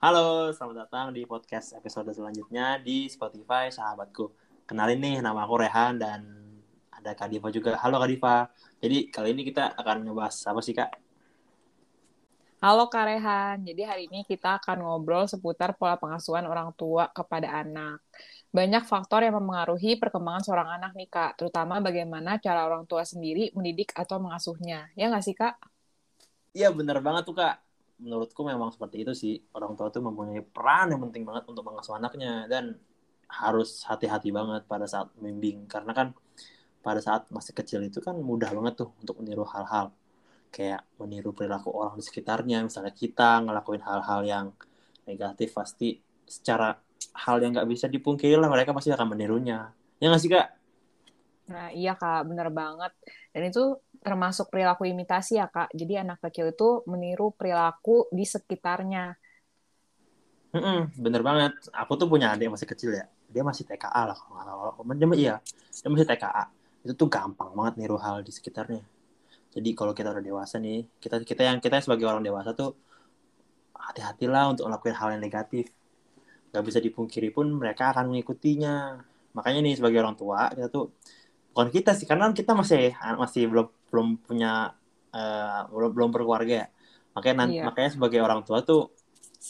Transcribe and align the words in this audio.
Halo, 0.00 0.48
selamat 0.48 0.88
datang 0.88 1.06
di 1.12 1.28
podcast 1.28 1.76
episode 1.76 2.08
selanjutnya 2.16 2.80
di 2.80 3.04
Spotify 3.12 3.68
Sahabatku. 3.68 4.32
Kenalin 4.64 4.96
nih, 4.96 5.20
nama 5.20 5.44
aku 5.44 5.60
Rehan 5.60 6.00
dan 6.00 6.24
ada 6.88 7.12
Kak 7.12 7.28
Diva 7.28 7.52
juga. 7.52 7.76
Halo 7.76 8.00
Kak 8.00 8.08
Diva. 8.08 8.48
Jadi 8.80 9.12
kali 9.12 9.36
ini 9.36 9.44
kita 9.44 9.76
akan 9.76 10.08
ngebahas 10.08 10.32
apa 10.48 10.64
sih 10.64 10.72
Kak? 10.72 10.96
Halo 12.64 12.88
Kak 12.88 13.12
Rehan, 13.12 13.60
jadi 13.60 13.92
hari 13.92 14.08
ini 14.08 14.24
kita 14.24 14.56
akan 14.64 14.88
ngobrol 14.88 15.28
seputar 15.28 15.76
pola 15.76 16.00
pengasuhan 16.00 16.48
orang 16.48 16.72
tua 16.80 17.12
kepada 17.12 17.60
anak. 17.60 18.00
Banyak 18.56 18.88
faktor 18.88 19.20
yang 19.20 19.36
mempengaruhi 19.36 20.00
perkembangan 20.00 20.48
seorang 20.48 20.80
anak 20.80 20.96
nih 20.96 21.12
Kak, 21.12 21.36
terutama 21.36 21.76
bagaimana 21.84 22.40
cara 22.40 22.64
orang 22.64 22.88
tua 22.88 23.04
sendiri 23.04 23.52
mendidik 23.52 23.92
atau 23.92 24.16
mengasuhnya. 24.16 24.88
Ya 24.96 25.12
nggak 25.12 25.24
sih 25.28 25.36
Kak? 25.36 25.60
Iya 26.56 26.72
bener 26.72 27.04
banget 27.04 27.28
tuh 27.28 27.36
Kak 27.36 27.69
menurutku 28.00 28.42
memang 28.42 28.72
seperti 28.72 29.04
itu 29.04 29.12
sih. 29.12 29.34
Orang 29.52 29.76
tua 29.76 29.92
tuh 29.92 30.00
mempunyai 30.00 30.40
peran 30.42 30.90
yang 30.92 31.00
penting 31.08 31.22
banget 31.28 31.44
untuk 31.46 31.62
mengasuh 31.62 32.00
anaknya 32.00 32.48
dan 32.48 32.76
harus 33.30 33.86
hati-hati 33.86 34.34
banget 34.34 34.66
pada 34.66 34.88
saat 34.88 35.12
membimbing. 35.16 35.68
Karena 35.70 35.92
kan 35.94 36.08
pada 36.80 36.98
saat 36.98 37.28
masih 37.28 37.52
kecil 37.52 37.84
itu 37.84 38.00
kan 38.00 38.16
mudah 38.16 38.50
banget 38.56 38.84
tuh 38.84 38.90
untuk 38.98 39.20
meniru 39.20 39.44
hal-hal. 39.46 39.92
Kayak 40.50 40.82
meniru 40.98 41.30
perilaku 41.30 41.70
orang 41.70 41.94
di 41.94 42.04
sekitarnya. 42.04 42.66
Misalnya 42.66 42.90
kita 42.90 43.44
ngelakuin 43.46 43.82
hal-hal 43.84 44.20
yang 44.26 44.46
negatif 45.06 45.54
pasti 45.54 46.00
secara 46.26 46.74
hal 47.26 47.36
yang 47.42 47.56
nggak 47.56 47.68
bisa 47.68 47.86
dipungkiri 47.86 48.36
lah 48.38 48.50
mereka 48.50 48.74
pasti 48.74 48.90
akan 48.90 49.14
menirunya. 49.14 49.70
Ya 50.02 50.10
nggak 50.10 50.22
sih 50.22 50.30
kak 50.32 50.59
Nah, 51.50 51.68
iya 51.74 51.98
Kak, 51.98 52.30
bener 52.30 52.48
banget. 52.54 52.94
Dan 53.34 53.42
itu 53.50 53.74
termasuk 53.98 54.48
perilaku 54.48 54.86
imitasi 54.86 55.42
ya 55.42 55.50
Kak. 55.50 55.74
Jadi 55.74 55.98
anak 55.98 56.22
kecil 56.22 56.54
itu 56.54 56.86
meniru 56.86 57.34
perilaku 57.34 58.06
di 58.14 58.22
sekitarnya. 58.22 59.18
Mm-mm, 60.50 60.94
bener 60.98 61.22
banget. 61.22 61.52
Aku 61.74 61.94
tuh 61.94 62.06
punya 62.10 62.34
adik 62.34 62.50
masih 62.50 62.66
kecil 62.66 62.90
ya. 62.94 63.06
Dia 63.30 63.42
masih 63.46 63.62
TKA 63.66 64.02
lah 64.10 64.18
kalau 64.18 64.82
nggak 64.82 65.18
iya, 65.18 65.38
dia 65.70 65.88
masih 65.90 66.06
TKA. 66.06 66.50
Itu 66.82 66.92
tuh 66.98 67.08
gampang 67.10 67.54
banget 67.54 67.74
niru 67.78 67.98
hal 67.98 68.22
di 68.26 68.32
sekitarnya. 68.34 68.82
Jadi 69.50 69.70
kalau 69.74 69.94
kita 69.94 70.14
udah 70.14 70.22
dewasa 70.22 70.58
nih, 70.62 70.86
kita 71.02 71.22
kita 71.26 71.42
yang 71.46 71.58
kita 71.62 71.82
sebagai 71.82 72.06
orang 72.06 72.22
dewasa 72.22 72.54
tuh 72.54 72.74
hati-hatilah 73.74 74.54
untuk 74.54 74.66
melakukan 74.70 74.94
hal 74.98 75.08
yang 75.18 75.22
negatif. 75.22 75.70
Gak 76.50 76.62
bisa 76.66 76.78
dipungkiri 76.82 77.30
pun 77.30 77.46
mereka 77.54 77.94
akan 77.94 78.10
mengikutinya. 78.10 78.98
Makanya 79.34 79.60
nih 79.62 79.74
sebagai 79.78 80.02
orang 80.02 80.18
tua 80.18 80.50
kita 80.50 80.66
tuh 80.66 80.90
bukan 81.50 81.68
kita 81.70 81.92
sih 81.98 82.06
karena 82.06 82.30
kita 82.30 82.54
masih 82.54 82.94
masih 83.18 83.50
belum 83.50 83.66
belum 83.90 84.08
punya 84.22 84.74
uh, 85.14 85.60
belum 85.70 85.90
belum 85.92 86.08
berkeluarga 86.14 86.66
ya. 86.66 86.68
Makanya 87.14 87.36
nanti, 87.46 87.56
iya. 87.58 87.64
makanya 87.66 87.90
sebagai 87.98 88.20
orang 88.22 88.46
tua 88.46 88.62
tuh 88.62 88.94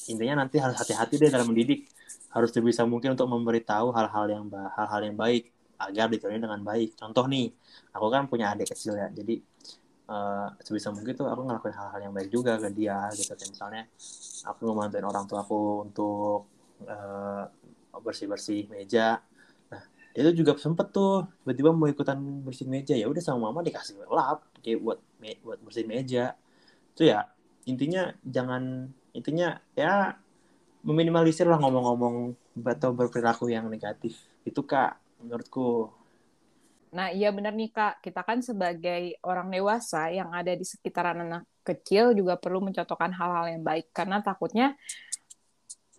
intinya 0.08 0.44
nanti 0.44 0.56
harus 0.56 0.80
hati-hati 0.80 1.20
deh 1.20 1.30
dalam 1.30 1.52
mendidik. 1.52 1.86
Harus 2.30 2.54
sebisa 2.54 2.86
mungkin 2.86 3.18
untuk 3.18 3.26
memberitahu 3.26 3.90
hal-hal 3.90 4.26
yang 4.30 4.44
hal-hal 4.50 5.00
yang 5.02 5.16
baik 5.18 5.50
agar 5.80 6.06
diterima 6.08 6.46
dengan 6.46 6.62
baik. 6.62 6.94
Contoh 6.94 7.26
nih, 7.26 7.50
aku 7.90 8.06
kan 8.06 8.30
punya 8.30 8.54
adik 8.54 8.70
kecil 8.70 8.94
ya. 8.94 9.10
Jadi 9.10 9.42
uh, 10.08 10.48
sebisa 10.62 10.94
mungkin 10.94 11.12
tuh 11.16 11.26
aku 11.26 11.42
ngelakuin 11.42 11.74
hal-hal 11.74 12.00
yang 12.06 12.12
baik 12.14 12.30
juga 12.30 12.56
ke 12.56 12.70
dia 12.70 13.10
gitu. 13.18 13.34
Kayak 13.34 13.50
misalnya 13.50 13.82
aku 14.46 14.60
ngebantuin 14.70 15.06
orang 15.06 15.24
tua 15.26 15.42
aku 15.42 15.90
untuk 15.90 16.38
uh, 16.86 17.44
bersih-bersih 17.98 18.70
meja 18.70 19.18
dia 20.10 20.22
tuh 20.26 20.34
juga 20.34 20.52
sempet 20.58 20.90
tuh 20.90 21.26
tiba-tiba 21.42 21.70
mau 21.70 21.86
ikutan 21.86 22.18
bersih 22.42 22.66
meja 22.66 22.98
ya 22.98 23.06
udah 23.06 23.22
sama 23.22 23.50
mama 23.50 23.62
dikasih 23.62 24.02
lap 24.10 24.42
kayak 24.58 24.82
buat 24.82 24.98
me 25.22 25.38
buat 25.42 25.58
bersih 25.62 25.86
meja. 25.86 26.34
Itu 26.94 27.06
ya 27.06 27.30
intinya 27.68 28.10
jangan 28.26 28.90
intinya 29.14 29.58
ya 29.78 30.18
meminimalisir 30.82 31.46
lah 31.46 31.60
ngomong-ngomong 31.60 32.34
atau 32.66 32.90
berperilaku 32.90 33.52
yang 33.52 33.70
negatif. 33.70 34.18
Itu 34.42 34.66
kak 34.66 34.98
menurutku. 35.22 35.92
Nah 36.90 37.14
iya 37.14 37.30
benar 37.30 37.54
nih 37.54 37.70
kak. 37.70 38.02
Kita 38.02 38.26
kan 38.26 38.42
sebagai 38.42 39.14
orang 39.22 39.46
dewasa 39.52 40.10
yang 40.10 40.34
ada 40.34 40.50
di 40.50 40.66
sekitaran 40.66 41.22
anak 41.22 41.46
kecil 41.62 42.16
juga 42.18 42.34
perlu 42.34 42.58
mencontohkan 42.64 43.14
hal-hal 43.14 43.46
yang 43.54 43.62
baik. 43.62 43.94
Karena 43.94 44.18
takutnya 44.18 44.74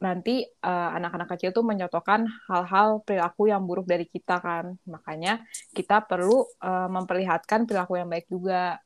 nanti 0.01 0.41
uh, 0.65 0.89
anak-anak 0.97 1.37
kecil 1.37 1.53
tuh 1.53 1.61
mencontohkan 1.61 2.25
hal-hal 2.49 3.05
perilaku 3.05 3.53
yang 3.53 3.61
buruk 3.69 3.85
dari 3.85 4.09
kita 4.09 4.41
kan. 4.41 4.73
Makanya 4.89 5.45
kita 5.77 6.01
perlu 6.09 6.41
uh, 6.41 6.89
memperlihatkan 6.89 7.69
perilaku 7.69 8.01
yang 8.01 8.09
baik 8.09 8.25
juga. 8.25 8.81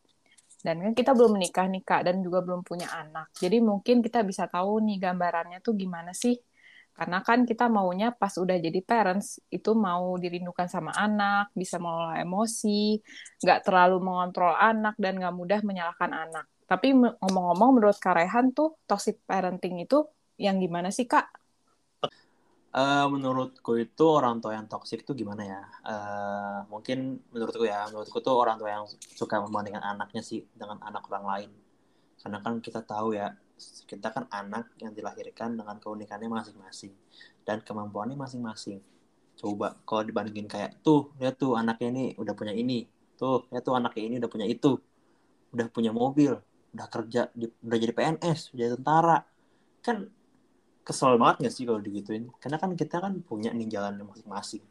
Dan 0.59 0.81
kan 0.81 0.93
kita 0.97 1.15
belum 1.15 1.39
menikah 1.39 1.71
nih 1.71 1.83
Kak 1.85 2.09
dan 2.09 2.19
juga 2.19 2.43
belum 2.43 2.67
punya 2.67 2.91
anak. 2.91 3.31
Jadi 3.37 3.63
mungkin 3.63 4.03
kita 4.03 4.25
bisa 4.27 4.49
tahu 4.51 4.83
nih 4.83 4.97
gambarannya 4.99 5.63
tuh 5.63 5.77
gimana 5.77 6.11
sih. 6.11 6.35
Karena 6.95 7.19
kan 7.19 7.43
kita 7.43 7.67
maunya 7.67 8.15
pas 8.15 8.31
udah 8.39 8.55
jadi 8.55 8.79
parents 8.79 9.43
itu 9.51 9.75
mau 9.75 10.15
dirindukan 10.15 10.71
sama 10.71 10.95
anak, 10.95 11.51
bisa 11.51 11.75
mengelola 11.75 12.23
emosi, 12.23 12.97
nggak 13.43 13.67
terlalu 13.67 13.99
mengontrol 13.99 14.55
anak 14.55 14.95
dan 14.95 15.19
nggak 15.19 15.35
mudah 15.35 15.59
menyalahkan 15.59 16.11
anak. 16.11 16.47
Tapi 16.65 16.97
ngomong-ngomong 16.97 17.77
menurut 17.77 17.99
Karehan 17.99 18.55
tuh 18.55 18.79
toxic 18.89 19.21
parenting 19.27 19.83
itu 19.83 20.07
yang 20.35 20.59
gimana 20.59 20.91
sih 20.91 21.07
kak? 21.07 21.27
Uh, 22.75 23.07
menurutku 23.07 23.79
itu 23.79 24.03
orang 24.03 24.43
tua 24.43 24.59
yang 24.59 24.67
toksik 24.67 25.07
itu 25.07 25.15
gimana 25.15 25.43
ya? 25.47 25.61
Uh, 25.79 26.59
mungkin 26.67 27.23
menurutku 27.31 27.63
ya, 27.63 27.87
menurutku 27.87 28.19
tuh 28.19 28.35
orang 28.35 28.59
tua 28.59 28.67
yang 28.67 28.83
suka 29.15 29.39
membandingkan 29.39 29.79
anaknya 29.79 30.19
sih 30.19 30.43
dengan 30.51 30.83
anak 30.83 31.07
orang 31.07 31.23
lain. 31.23 31.51
Karena 32.19 32.43
kan 32.43 32.59
kita 32.59 32.83
tahu 32.83 33.15
ya, 33.15 33.31
kita 33.87 34.11
kan 34.11 34.27
anak 34.27 34.75
yang 34.83 34.91
dilahirkan 34.91 35.55
dengan 35.55 35.79
keunikannya 35.79 36.27
masing-masing 36.27 36.91
dan 37.47 37.63
kemampuannya 37.63 38.19
masing-masing. 38.19 38.83
Coba 39.39 39.79
kalau 39.87 40.03
dibandingin 40.03 40.51
kayak 40.51 40.83
tuh, 40.83 41.15
lihat 41.15 41.39
tuh 41.39 41.55
anaknya 41.55 41.87
ini 41.95 42.05
udah 42.19 42.35
punya 42.35 42.51
ini, 42.51 42.83
tuh 43.15 43.47
lihat 43.55 43.63
tuh 43.63 43.79
anaknya 43.79 44.03
ini 44.03 44.15
udah 44.19 44.31
punya 44.31 44.47
itu, 44.51 44.75
udah 45.55 45.67
punya 45.71 45.95
mobil, 45.95 46.35
udah 46.75 46.87
kerja, 46.91 47.31
udah 47.39 47.77
jadi 47.79 47.93
PNS, 47.95 48.51
udah 48.51 48.63
jadi 48.67 48.75
tentara, 48.75 49.17
kan 49.79 50.11
kesel 50.85 51.17
banget 51.17 51.49
gak 51.49 51.53
sih 51.57 51.65
kalau 51.65 51.81
digituin? 51.81 52.29
Karena 52.37 52.61
kan 52.61 52.77
kita 52.77 53.01
kan 53.01 53.17
punya 53.25 53.49
nih 53.49 53.65
jalan 53.65 54.05
masing-masing. 54.05 54.61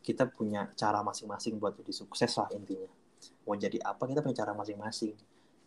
Kita 0.00 0.24
punya 0.32 0.72
cara 0.72 1.04
masing-masing 1.04 1.60
buat 1.60 1.76
jadi 1.76 1.92
sukses 1.92 2.32
lah 2.40 2.48
intinya. 2.56 2.88
Mau 3.44 3.52
jadi 3.52 3.76
apa 3.84 4.08
kita 4.08 4.24
punya 4.24 4.36
cara 4.40 4.56
masing-masing. 4.56 5.12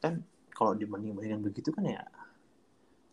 Kan 0.01 0.25
kalau 0.49 0.73
dibanding-bandingkan 0.73 1.45
begitu 1.45 1.69
kan 1.69 1.85
ya 1.85 2.01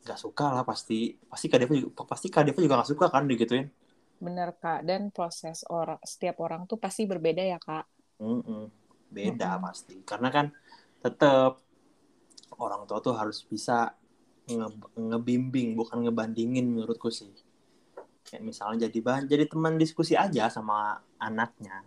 nggak 0.08 0.16
suka 0.16 0.56
lah 0.56 0.64
pasti. 0.64 1.12
Pasti 1.28 1.46
kadeva 1.52 1.76
juga 1.76 2.08
pasti 2.08 2.32
kadeva 2.32 2.58
juga 2.64 2.74
nggak 2.80 2.90
suka 2.96 3.06
kan 3.12 3.28
digituin? 3.28 3.68
Bener 4.16 4.56
kak. 4.56 4.88
Dan 4.88 5.12
proses 5.12 5.68
orang 5.68 6.00
setiap 6.00 6.40
orang 6.40 6.64
tuh 6.64 6.80
pasti 6.80 7.04
berbeda 7.04 7.44
ya 7.44 7.60
kak. 7.60 7.84
Mm 8.24 8.40
-mm. 8.40 8.62
beda 9.12 9.48
mm 9.52 9.56
-mm. 9.60 9.64
pasti. 9.68 9.94
Karena 10.08 10.28
kan 10.32 10.46
tetap 11.04 11.60
orang 12.56 12.88
tua 12.88 12.98
tuh 13.04 13.14
harus 13.14 13.44
bisa 13.44 13.92
nge 14.48 14.68
ngebimbing 14.96 15.76
bukan 15.76 16.08
ngebandingin 16.08 16.64
menurutku 16.64 17.12
sih. 17.12 17.28
Kayak 18.24 18.42
misalnya 18.44 18.88
jadi 18.88 18.98
bahan 19.04 19.24
jadi 19.28 19.44
teman 19.48 19.76
diskusi 19.76 20.16
aja 20.16 20.48
sama 20.48 20.96
anaknya. 21.20 21.84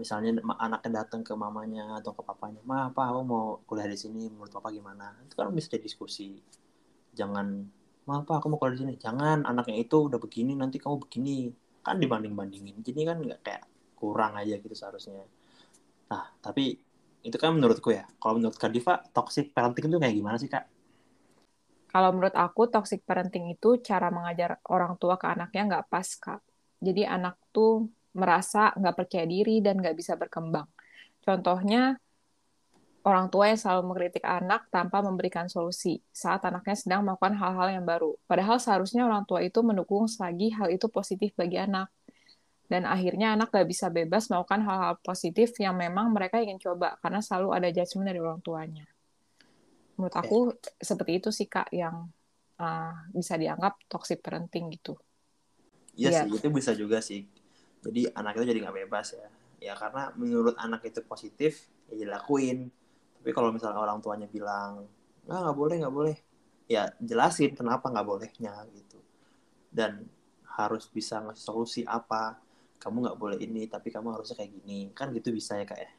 Misalnya 0.00 0.40
anaknya 0.56 1.04
datang 1.04 1.20
ke 1.20 1.32
mamanya 1.36 2.00
atau 2.00 2.16
ke 2.16 2.22
papanya 2.24 2.60
ma 2.64 2.88
apa 2.88 3.12
aku 3.12 3.20
mau 3.24 3.44
kuliah 3.68 3.88
di 3.90 3.98
sini 3.98 4.32
menurut 4.32 4.52
papa 4.52 4.72
gimana? 4.72 5.12
Itu 5.24 5.36
kan 5.36 5.52
bisa 5.52 5.76
diskusi. 5.76 6.40
Jangan 7.12 7.46
ma 8.08 8.24
apa 8.24 8.40
aku 8.40 8.46
mau 8.48 8.56
kuliah 8.56 8.74
di 8.76 8.80
sini. 8.88 8.94
Jangan 8.96 9.44
anaknya 9.44 9.76
itu 9.84 10.08
udah 10.08 10.16
begini 10.16 10.56
nanti 10.56 10.80
kamu 10.80 10.96
begini. 11.04 11.52
Kan 11.84 12.00
dibanding 12.00 12.32
bandingin 12.36 12.80
jadi 12.80 13.12
kan 13.12 13.16
nggak 13.20 13.40
kayak 13.44 13.64
kurang 13.96 14.36
aja 14.40 14.56
gitu 14.56 14.72
seharusnya. 14.72 15.24
Nah 16.08 16.24
tapi 16.40 16.76
itu 17.24 17.36
kan 17.36 17.52
menurutku 17.52 17.92
ya. 17.92 18.06
Kalau 18.16 18.40
menurut 18.40 18.56
Kak 18.56 18.72
toxic 19.12 19.52
parenting 19.52 19.90
itu 19.90 19.98
kayak 19.98 20.14
gimana 20.16 20.36
sih 20.38 20.48
kak 20.48 20.77
kalau 21.88 22.12
menurut 22.12 22.36
aku 22.36 22.68
toxic 22.68 23.00
parenting 23.08 23.48
itu 23.48 23.80
cara 23.80 24.12
mengajar 24.12 24.60
orang 24.68 25.00
tua 25.00 25.16
ke 25.16 25.24
anaknya 25.24 25.62
nggak 25.64 25.84
pas 25.88 26.08
kak. 26.20 26.40
Jadi 26.84 27.08
anak 27.08 27.40
tuh 27.50 27.88
merasa 28.12 28.76
nggak 28.76 28.94
percaya 28.94 29.24
diri 29.24 29.64
dan 29.64 29.80
nggak 29.80 29.96
bisa 29.96 30.12
berkembang. 30.20 30.68
Contohnya 31.24 31.96
orang 33.08 33.32
tua 33.32 33.48
yang 33.48 33.56
selalu 33.56 33.82
mengkritik 33.88 34.24
anak 34.24 34.68
tanpa 34.68 35.00
memberikan 35.00 35.48
solusi 35.48 36.04
saat 36.12 36.44
anaknya 36.44 36.76
sedang 36.76 37.00
melakukan 37.08 37.40
hal-hal 37.40 37.80
yang 37.80 37.84
baru. 37.88 38.20
Padahal 38.28 38.60
seharusnya 38.60 39.08
orang 39.08 39.24
tua 39.24 39.40
itu 39.40 39.64
mendukung 39.64 40.04
selagi 40.04 40.52
hal 40.52 40.68
itu 40.68 40.92
positif 40.92 41.32
bagi 41.32 41.56
anak. 41.56 41.88
Dan 42.68 42.84
akhirnya 42.84 43.32
anak 43.32 43.48
gak 43.48 43.64
bisa 43.64 43.88
bebas 43.88 44.28
melakukan 44.28 44.60
hal-hal 44.60 45.00
positif 45.00 45.56
yang 45.56 45.72
memang 45.72 46.12
mereka 46.12 46.36
ingin 46.36 46.60
coba 46.60 47.00
karena 47.00 47.24
selalu 47.24 47.56
ada 47.56 47.68
judgement 47.72 48.12
dari 48.12 48.20
orang 48.20 48.44
tuanya 48.44 48.84
menurut 49.98 50.14
aku 50.14 50.54
okay. 50.54 50.78
seperti 50.78 51.12
itu 51.18 51.28
sih 51.34 51.50
kak 51.50 51.74
yang 51.74 52.06
uh, 52.62 52.94
bisa 53.10 53.34
dianggap 53.34 53.82
toxic 53.90 54.22
parenting 54.22 54.70
gitu. 54.70 54.94
Iya 55.98 56.08
yeah. 56.14 56.22
sih 56.24 56.38
itu 56.38 56.48
bisa 56.54 56.72
juga 56.78 57.02
sih. 57.02 57.26
Jadi 57.82 58.06
anak 58.14 58.38
itu 58.38 58.54
jadi 58.54 58.58
nggak 58.62 58.76
bebas 58.86 59.18
ya. 59.18 59.28
Ya 59.58 59.74
karena 59.74 60.14
menurut 60.14 60.54
anak 60.54 60.86
itu 60.86 61.02
positif 61.02 61.66
ya 61.90 61.98
dilakuin. 61.98 62.70
Tapi 63.18 63.30
kalau 63.34 63.50
misalnya 63.50 63.82
orang 63.82 63.98
tuanya 63.98 64.30
bilang 64.30 64.86
nggak 65.26 65.40
nggak 65.42 65.56
boleh 65.58 65.76
nggak 65.82 65.94
boleh 65.94 66.16
ya 66.70 66.86
jelasin 67.02 67.58
kenapa 67.58 67.90
nggak 67.90 68.06
bolehnya 68.06 68.54
gitu. 68.70 69.02
Dan 69.74 70.06
harus 70.46 70.86
bisa 70.86 71.18
ngasih 71.18 71.42
solusi 71.42 71.82
apa 71.82 72.38
kamu 72.78 73.10
nggak 73.10 73.18
boleh 73.18 73.38
ini 73.42 73.66
tapi 73.66 73.90
kamu 73.90 74.14
harusnya 74.14 74.38
kayak 74.38 74.54
gini. 74.62 74.94
Kan 74.94 75.10
gitu 75.10 75.34
bisa 75.34 75.58
ya 75.58 75.66
kak 75.66 75.82
ya 75.82 75.90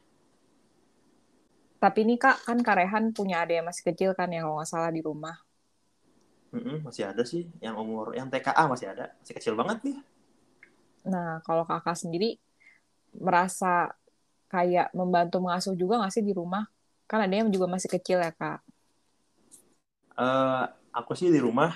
tapi 1.80 2.04
ini 2.04 2.20
kak 2.20 2.44
kan 2.44 2.60
Karehan 2.60 3.16
punya 3.16 3.40
adik 3.40 3.64
yang 3.64 3.66
masih 3.66 3.84
kecil 3.88 4.10
kan 4.12 4.28
yang 4.28 4.44
kalau 4.44 4.60
nggak 4.60 4.68
salah 4.68 4.92
di 4.92 5.00
rumah. 5.00 5.40
Mm-mm, 6.52 6.84
masih 6.84 7.08
ada 7.08 7.22
sih 7.24 7.48
yang 7.64 7.78
umur 7.78 8.12
yang 8.12 8.28
TKA 8.28 8.68
masih 8.68 8.92
ada. 8.92 9.16
Masih 9.22 9.34
kecil 9.38 9.54
banget 9.56 9.80
nih. 9.86 9.96
Nah 11.08 11.40
kalau 11.46 11.64
kakak 11.64 11.96
sendiri 11.96 12.36
merasa 13.16 13.96
kayak 14.52 14.92
membantu 14.92 15.40
mengasuh 15.40 15.72
juga 15.72 16.04
nggak 16.04 16.12
sih 16.12 16.24
di 16.26 16.36
rumah? 16.36 16.68
Kan 17.08 17.24
ada 17.24 17.32
yang 17.32 17.48
juga 17.48 17.64
masih 17.64 17.88
kecil 17.88 18.20
ya 18.20 18.30
kak. 18.36 18.60
Uh, 20.20 20.68
aku 20.92 21.16
sih 21.16 21.32
di 21.32 21.40
rumah 21.40 21.72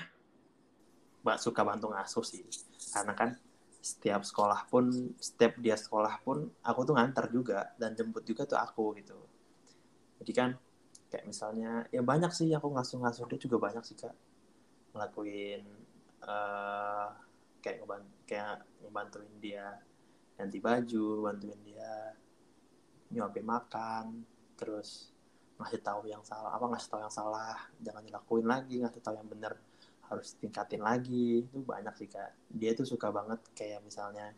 mbak 1.25 1.41
suka 1.41 1.65
bantu 1.65 1.89
ngasuh 1.89 2.21
sih. 2.21 2.45
Karena 2.93 3.17
kan 3.17 3.33
setiap 3.81 4.21
sekolah 4.21 4.69
pun 4.69 4.89
setiap 5.17 5.57
dia 5.57 5.73
sekolah 5.77 6.21
pun 6.21 6.45
aku 6.61 6.79
tuh 6.85 6.93
ngantar 6.93 7.29
juga 7.33 7.73
dan 7.81 7.97
jemput 7.97 8.21
juga 8.25 8.45
tuh 8.45 8.57
aku 8.61 8.97
gitu 9.01 9.17
jadi 10.21 10.31
kan 10.31 10.49
kayak 11.11 11.25
misalnya 11.31 11.87
ya 11.91 12.01
banyak 12.03 12.31
sih 12.31 12.51
aku 12.51 12.71
ngasuh-ngasuh 12.75 13.25
dia 13.31 13.39
juga 13.39 13.57
banyak 13.59 13.83
sih 13.87 13.95
kak. 13.95 14.15
Ngelakuin 14.95 15.63
uh, 16.23 17.09
kayak 17.59 17.77
ngebantu, 17.83 18.11
kayak 18.27 18.55
ngebantuin 18.83 19.33
dia 19.39 19.67
ganti 20.35 20.59
baju 20.59 21.07
bantuin 21.31 21.59
dia 21.63 22.11
nyuapin 23.15 23.47
makan 23.47 24.27
terus 24.59 25.15
ngasih 25.55 25.79
tahu 25.79 26.11
yang 26.11 26.19
salah 26.27 26.51
apa 26.51 26.67
ngasih 26.67 26.89
tahu 26.91 26.99
yang 26.99 27.13
salah 27.13 27.55
jangan 27.79 28.03
dilakuin 28.03 28.43
lagi 28.43 28.83
ngasih 28.83 28.99
tahu 28.99 29.15
yang 29.15 29.29
benar 29.31 29.55
harus 30.11 30.35
tingkatin 30.37 30.83
lagi 30.83 31.47
itu 31.47 31.57
banyak 31.63 31.95
sih 31.97 32.09
kak. 32.11 32.35
Dia 32.51 32.75
tuh 32.77 32.85
suka 32.85 33.09
banget 33.09 33.39
kayak 33.57 33.81
misalnya 33.81 34.35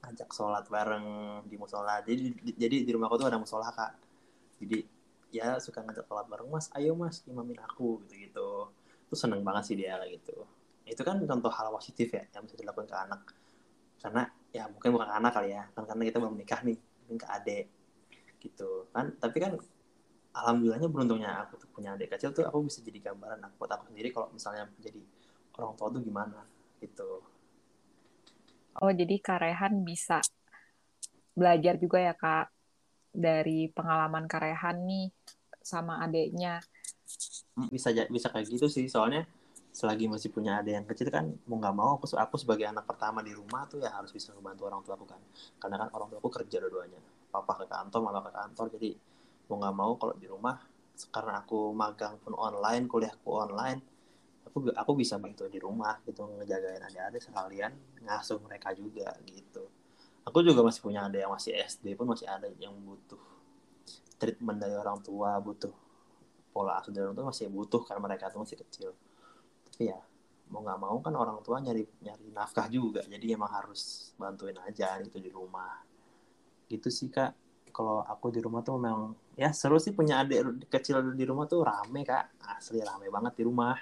ajak 0.00 0.30
sholat 0.32 0.64
bareng 0.70 1.40
di 1.48 1.56
musola. 1.60 2.00
Jadi 2.04 2.30
di, 2.38 2.52
jadi 2.56 2.76
di 2.86 2.90
rumahku 2.94 3.16
tuh 3.20 3.28
ada 3.28 3.40
musola 3.40 3.72
kak 3.72 4.09
jadi 4.60 4.84
ya 5.30 5.56
suka 5.62 5.80
ngajak 5.80 6.04
sholat 6.04 6.26
bareng 6.28 6.50
mas 6.50 6.68
ayo 6.76 6.92
mas 6.98 7.22
imamin 7.24 7.56
aku 7.62 8.02
gitu 8.04 8.14
gitu 8.28 8.48
tuh 9.10 9.18
seneng 9.18 9.42
banget 9.42 9.72
sih 9.72 9.76
dia 9.78 9.98
gitu. 10.06 10.46
Itu 10.86 11.02
kan 11.02 11.18
contoh 11.18 11.50
hal 11.50 11.74
positif 11.74 12.14
ya 12.14 12.22
yang 12.30 12.46
bisa 12.46 12.54
dilakukan 12.54 12.86
ke 12.86 12.96
anak. 12.96 13.20
Karena 13.98 14.22
ya 14.54 14.70
mungkin 14.70 14.90
bukan 14.94 15.10
anak 15.10 15.32
kali 15.34 15.50
ya 15.54 15.66
kan 15.74 15.82
karena 15.86 16.02
kita 16.06 16.18
belum 16.22 16.34
menikah 16.38 16.60
nih 16.62 16.78
mungkin 16.78 17.18
ke 17.18 17.26
adik 17.26 17.66
gitu. 18.38 18.86
Kan 18.94 19.18
tapi 19.18 19.36
kan 19.42 19.58
alhamdulillahnya 20.30 20.86
beruntungnya 20.86 21.30
aku 21.42 21.58
tuh 21.58 21.68
punya 21.74 21.98
adik 21.98 22.14
kecil 22.14 22.30
tuh 22.30 22.46
aku 22.46 22.70
bisa 22.70 22.78
jadi 22.86 23.10
gambaran 23.10 23.42
aku 23.42 23.54
buat 23.58 23.72
aku 23.74 23.90
sendiri 23.90 24.14
kalau 24.14 24.30
misalnya 24.30 24.70
jadi 24.78 25.02
orang 25.58 25.74
tua 25.74 25.88
tuh 25.90 26.02
gimana 26.06 26.46
gitu. 26.78 27.10
Oh 28.78 28.92
jadi 28.94 29.18
Karehan 29.18 29.82
bisa 29.82 30.22
belajar 31.34 31.74
juga 31.82 31.98
ya 31.98 32.14
kak 32.14 32.59
dari 33.10 33.66
pengalaman 33.70 34.30
Karehan 34.30 34.86
nih 34.86 35.10
sama 35.60 36.00
adiknya 36.00 36.62
bisa 37.68 37.90
bisa 38.08 38.28
kayak 38.30 38.46
gitu 38.48 38.66
sih. 38.70 38.86
Soalnya 38.86 39.26
selagi 39.70 40.10
masih 40.10 40.34
punya 40.34 40.58
adik 40.58 40.74
yang 40.74 40.86
kecil 40.86 41.08
kan 41.14 41.30
mau 41.46 41.58
nggak 41.62 41.74
mau 41.76 41.90
aku 41.98 42.10
aku 42.18 42.34
sebagai 42.38 42.66
anak 42.66 42.90
pertama 42.90 43.22
di 43.22 43.30
rumah 43.30 43.70
tuh 43.70 43.78
ya 43.78 43.94
harus 43.94 44.10
bisa 44.10 44.34
membantu 44.34 44.66
orang 44.66 44.80
tua 44.82 44.94
aku 44.96 45.06
kan. 45.06 45.20
Karena 45.58 45.76
kan 45.86 45.88
orang 45.94 46.08
tua 46.10 46.18
aku 46.22 46.30
kerja 46.30 46.56
dua-duanya. 46.62 47.00
Papa 47.30 47.62
ke 47.62 47.66
kantor 47.70 48.00
mama 48.02 48.20
ke 48.24 48.32
kantor. 48.34 48.66
Jadi 48.74 48.90
mau 49.50 49.56
nggak 49.58 49.74
mau 49.76 49.92
kalau 49.98 50.14
di 50.14 50.26
rumah 50.30 50.56
karena 51.10 51.40
aku 51.40 51.72
magang 51.72 52.20
pun 52.20 52.36
online 52.36 52.84
kuliahku 52.84 53.30
online 53.32 53.80
aku 54.44 54.68
aku 54.74 54.92
bisa 54.98 55.16
bantu 55.16 55.48
di 55.48 55.56
rumah 55.56 55.96
gitu 56.04 56.28
ngejagain 56.28 56.82
adik-adik 56.84 57.24
sekalian 57.24 57.72
ngasuh 58.04 58.36
mereka 58.44 58.76
juga 58.76 59.08
gitu 59.24 59.64
aku 60.24 60.38
juga 60.44 60.60
masih 60.64 60.80
punya 60.84 61.06
adik 61.08 61.20
yang 61.24 61.32
masih 61.32 61.52
SD 61.56 61.96
pun 61.96 62.06
masih 62.08 62.26
ada 62.28 62.48
yang 62.60 62.74
butuh 62.76 63.20
treatment 64.20 64.60
dari 64.60 64.76
orang 64.76 65.00
tua 65.00 65.40
butuh 65.40 65.72
pola 66.50 66.82
asuh 66.82 66.92
dari 66.92 67.06
orang 67.06 67.16
tua 67.16 67.28
masih 67.30 67.46
butuh 67.48 67.82
karena 67.86 68.00
mereka 68.02 68.28
tuh 68.28 68.42
masih 68.42 68.58
kecil. 68.60 68.90
Tapi 69.70 69.88
ya 69.88 69.98
mau 70.50 70.66
nggak 70.66 70.78
mau 70.82 70.98
kan 70.98 71.14
orang 71.14 71.38
tua 71.46 71.62
nyari 71.62 71.86
nyari 72.02 72.26
nafkah 72.34 72.66
juga. 72.66 73.00
Jadi 73.06 73.32
emang 73.32 73.50
harus 73.50 74.12
bantuin 74.18 74.58
aja 74.60 74.98
itu 75.00 75.16
di 75.22 75.30
rumah. 75.30 75.80
Gitu 76.66 76.90
sih 76.90 77.08
kak. 77.08 77.32
Kalau 77.70 78.02
aku 78.02 78.34
di 78.34 78.42
rumah 78.42 78.66
tuh 78.66 78.76
memang 78.82 79.14
ya 79.38 79.54
seru 79.54 79.78
sih 79.78 79.94
punya 79.94 80.26
adik 80.26 80.66
kecil 80.66 81.14
di 81.14 81.24
rumah 81.24 81.46
tuh 81.46 81.62
rame 81.62 82.02
kak. 82.02 82.34
Asli 82.42 82.82
rame 82.82 83.06
banget 83.08 83.32
di 83.40 83.42
rumah. 83.46 83.78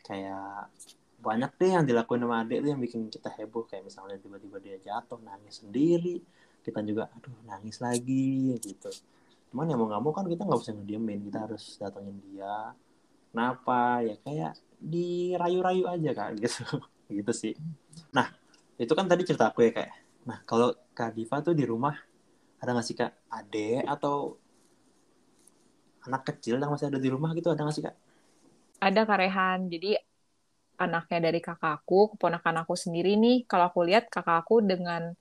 Kayak 0.00 0.72
banyak 1.20 1.52
deh 1.60 1.70
yang 1.76 1.84
dilakuin 1.84 2.24
sama 2.24 2.42
adik 2.42 2.64
tuh 2.64 2.70
yang 2.72 2.80
bikin 2.80 3.00
kita 3.12 3.28
heboh. 3.36 3.68
Kayak 3.68 3.92
misalnya 3.92 4.16
tiba-tiba 4.16 4.56
dia 4.58 4.76
jatuh 4.80 5.20
nangis 5.20 5.60
sendiri. 5.60 6.18
Kita 6.64 6.80
juga 6.80 7.12
aduh 7.12 7.36
nangis 7.44 7.80
lagi 7.80 8.56
gitu. 8.60 8.88
Cuman 9.52 9.68
ya 9.68 9.76
mau 9.76 9.86
nggak 9.88 10.02
mau 10.02 10.12
kan 10.16 10.24
kita 10.24 10.48
nggak 10.48 10.60
bisa 10.60 10.72
ngediemin. 10.72 11.20
Kita 11.28 11.38
harus 11.44 11.76
datengin 11.76 12.16
dia. 12.24 12.72
Kenapa? 13.30 14.00
Ya 14.00 14.16
kayak 14.24 14.52
dirayu-rayu 14.80 15.84
aja 15.86 16.10
kak 16.16 16.30
gitu. 16.42 16.64
Gitu 17.12 17.32
sih. 17.36 17.54
Nah 18.16 18.32
itu 18.80 18.92
kan 18.96 19.04
tadi 19.04 19.22
cerita 19.28 19.52
aku 19.52 19.68
ya 19.68 19.72
kayak 19.76 19.92
nah 20.20 20.40
kalau 20.44 20.72
kak 20.92 21.16
Diva 21.16 21.40
tuh 21.40 21.56
di 21.56 21.64
rumah 21.64 21.96
ada 22.60 22.70
nggak 22.72 22.86
sih 22.86 22.96
kak? 22.96 23.12
Ade 23.28 23.84
atau 23.84 24.36
anak 26.04 26.32
kecil 26.32 26.56
yang 26.56 26.72
masih 26.72 26.88
ada 26.88 27.00
di 27.00 27.08
rumah 27.12 27.32
gitu 27.36 27.52
ada 27.52 27.60
nggak 27.60 27.76
sih 27.76 27.84
kak? 27.84 27.96
Ada 28.80 29.04
karehan 29.04 29.68
jadi 29.68 30.00
anaknya 30.80 31.28
dari 31.28 31.44
kakakku 31.44 32.16
keponakan 32.16 32.64
aku 32.64 32.72
sendiri 32.72 33.20
nih 33.20 33.44
kalau 33.44 33.68
aku 33.68 33.84
lihat 33.84 34.08
kakakku 34.08 34.64
dengan 34.64 35.12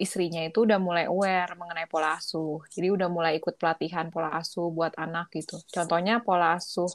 istrinya 0.00 0.40
itu 0.46 0.64
udah 0.64 0.80
mulai 0.80 1.04
aware 1.10 1.52
mengenai 1.60 1.84
pola 1.84 2.16
asuh. 2.16 2.64
Jadi 2.72 2.88
udah 2.88 3.12
mulai 3.12 3.36
ikut 3.36 3.60
pelatihan 3.60 4.08
pola 4.08 4.32
asuh 4.32 4.72
buat 4.72 4.96
anak 4.96 5.28
gitu. 5.36 5.60
Contohnya 5.68 6.24
pola 6.24 6.56
asuh 6.56 6.88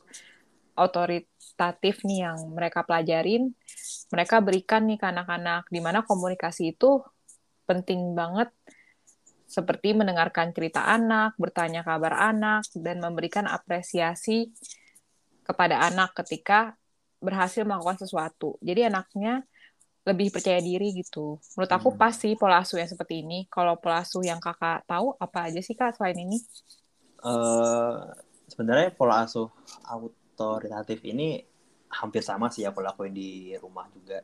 otoritatif 0.73 2.01
nih 2.01 2.25
yang 2.25 2.37
mereka 2.51 2.81
pelajarin, 2.81 3.53
mereka 4.09 4.41
berikan 4.41 4.89
nih 4.89 4.97
ke 4.97 5.05
anak-anak 5.05 5.69
di 5.69 5.79
mana 5.79 6.01
komunikasi 6.01 6.73
itu 6.73 6.99
penting 7.69 8.17
banget 8.17 8.49
seperti 9.45 9.93
mendengarkan 9.93 10.51
cerita 10.51 10.89
anak, 10.89 11.37
bertanya 11.37 11.85
kabar 11.85 12.17
anak, 12.17 12.65
dan 12.75 12.97
memberikan 12.97 13.45
apresiasi 13.45 14.49
kepada 15.45 15.77
anak 15.85 16.17
ketika 16.17 16.73
berhasil 17.25 17.65
melakukan 17.65 17.97
sesuatu. 17.97 18.55
Jadi 18.61 18.87
anaknya 18.87 19.41
lebih 20.05 20.29
percaya 20.29 20.61
diri 20.61 20.93
gitu. 20.93 21.41
Menurut 21.57 21.73
aku 21.73 21.89
hmm. 21.91 21.99
pasti 21.99 22.29
pola 22.37 22.61
asuh 22.61 22.77
yang 22.77 22.89
seperti 22.89 23.25
ini. 23.25 23.49
Kalau 23.49 23.81
pola 23.81 24.05
asuh 24.05 24.21
yang 24.21 24.37
kakak 24.37 24.85
tahu 24.85 25.17
apa 25.17 25.49
aja 25.49 25.59
sih 25.65 25.73
kak 25.73 25.97
selain 25.97 26.21
ini? 26.21 26.37
Uh, 27.25 28.13
sebenarnya 28.45 28.93
pola 28.93 29.25
asuh 29.25 29.49
autoritatif 29.89 31.01
ini 31.01 31.41
hampir 31.89 32.21
sama 32.21 32.53
sih 32.53 32.61
ya 32.61 32.69
aku 32.69 32.85
lakuin 32.85 33.17
di 33.17 33.57
rumah 33.57 33.89
juga. 33.89 34.21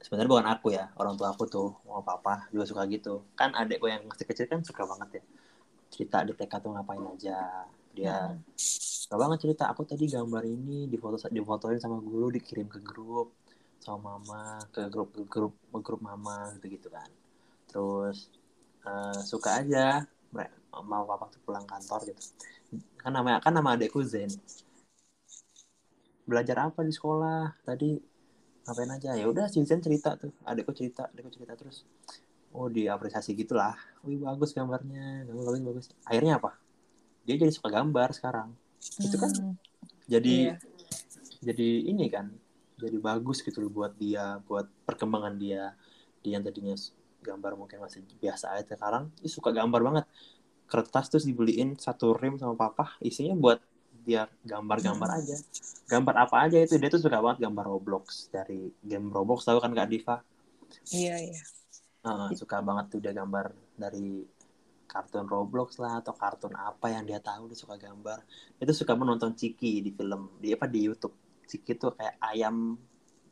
Sebenarnya 0.00 0.30
bukan 0.32 0.48
aku 0.48 0.66
ya, 0.72 0.92
orang 0.96 1.18
tua 1.18 1.32
aku 1.34 1.44
tuh, 1.48 1.76
mau 1.84 2.00
papa 2.00 2.48
juga 2.48 2.64
suka 2.64 2.88
gitu. 2.88 3.20
Kan 3.36 3.52
adekku 3.52 3.90
yang 3.90 4.06
masih 4.08 4.24
kecil 4.24 4.48
kan 4.48 4.64
suka 4.64 4.88
banget 4.88 5.20
ya. 5.20 5.22
Cerita 5.92 6.24
di 6.24 6.32
TK 6.32 6.52
tuh 6.62 6.72
ngapain 6.72 7.04
aja. 7.04 7.68
Dia 7.96 8.36
hmm. 8.36 8.44
suka 9.08 9.16
banget 9.16 9.38
cerita, 9.48 9.72
aku 9.72 9.88
tadi 9.88 10.04
gambar 10.04 10.44
ini 10.44 10.84
di 10.84 11.00
foto 11.00 11.16
difotoin 11.32 11.80
sama 11.80 11.96
guru 12.04 12.28
dikirim 12.28 12.68
ke 12.68 12.84
grup 12.84 13.32
sama 13.80 14.20
mama 14.20 14.60
ke 14.68 14.84
grup 14.92 15.16
ke 15.16 15.24
grup 15.24 15.54
ke 15.56 15.80
grup 15.80 16.00
mama 16.04 16.52
gitu 16.60 16.76
gitu 16.76 16.88
kan. 16.92 17.08
Terus 17.72 18.28
uh, 18.84 19.16
suka 19.24 19.64
aja 19.64 20.04
mau 20.76 21.08
papa 21.08 21.32
tuh 21.32 21.40
pulang 21.40 21.64
kantor 21.64 22.12
gitu. 22.12 22.20
Kan 23.00 23.16
nama 23.16 23.40
kan 23.40 23.56
nama 23.56 23.72
adekku 23.72 24.04
Zen. 24.04 24.28
Belajar 26.28 26.68
apa 26.68 26.84
di 26.84 26.92
sekolah? 26.92 27.56
Tadi 27.64 27.96
ngapain 28.68 28.90
aja? 28.92 29.16
Ya 29.16 29.24
udah 29.24 29.48
si 29.48 29.64
Zen 29.64 29.80
cerita 29.80 30.20
tuh. 30.20 30.36
Adekku 30.44 30.76
cerita 30.76 31.08
adekku 31.08 31.32
cerita 31.32 31.56
terus. 31.56 31.88
Oh 32.52 32.68
diapresiasi 32.68 33.32
gitulah. 33.32 33.72
Wih 34.04 34.20
bagus 34.20 34.52
gambarnya. 34.52 35.24
Bagus 35.24 35.64
bagus. 35.64 35.86
Akhirnya 36.04 36.36
apa 36.36 36.65
dia 37.26 37.34
jadi 37.34 37.52
suka 37.52 37.68
gambar 37.68 38.14
sekarang 38.14 38.54
hmm. 38.54 39.04
itu 39.04 39.16
kan 39.18 39.30
hmm. 39.34 39.54
jadi 40.06 40.36
iya. 40.54 40.56
jadi 41.42 41.68
ini 41.90 42.06
kan 42.06 42.30
jadi 42.78 42.96
bagus 43.02 43.42
gitu 43.42 43.66
loh 43.66 43.72
buat 43.72 43.92
dia 43.98 44.38
buat 44.46 44.70
perkembangan 44.86 45.34
dia 45.34 45.74
dia 46.22 46.38
yang 46.38 46.44
tadinya 46.46 46.78
gambar 47.26 47.58
mungkin 47.58 47.82
masih 47.82 48.06
biasa 48.22 48.54
aja 48.54 48.78
sekarang 48.78 49.10
dia 49.18 49.30
suka 49.32 49.50
gambar 49.50 49.80
banget 49.82 50.06
kertas 50.70 51.10
terus 51.10 51.26
dibeliin 51.26 51.74
satu 51.74 52.14
rim 52.14 52.38
sama 52.38 52.54
papa 52.54 52.94
isinya 53.02 53.34
buat 53.34 53.58
dia 54.06 54.30
gambar-gambar 54.46 55.08
hmm. 55.10 55.18
aja 55.18 55.36
gambar 55.90 56.14
apa 56.14 56.36
aja 56.46 56.62
itu 56.62 56.78
dia 56.78 56.90
tuh 56.90 57.02
suka 57.02 57.18
banget 57.18 57.50
gambar 57.50 57.64
Roblox 57.66 58.30
dari 58.30 58.70
game 58.78 59.10
Roblox 59.10 59.42
tahu 59.42 59.58
kan 59.58 59.74
kak 59.74 59.90
Diva 59.90 60.22
iya 60.94 61.18
iya 61.18 61.42
uh, 62.06 62.30
suka 62.38 62.62
banget 62.62 62.86
tuh 62.94 63.00
dia 63.02 63.10
gambar 63.10 63.50
dari 63.74 64.22
kartun 64.86 65.26
Roblox 65.26 65.76
lah 65.82 66.00
atau 66.00 66.14
kartun 66.14 66.54
apa 66.54 66.88
yang 66.88 67.04
dia 67.04 67.18
tahu 67.18 67.50
dia 67.50 67.58
suka 67.58 67.74
gambar. 67.76 68.22
Itu 68.62 68.72
suka 68.72 68.94
menonton 68.94 69.34
Ciki 69.34 69.82
di 69.82 69.90
film 69.92 70.38
di 70.38 70.54
apa 70.54 70.70
di 70.70 70.86
YouTube. 70.86 71.14
Ciki 71.46 71.76
tuh 71.76 71.92
kayak 71.98 72.16
ayam 72.22 72.78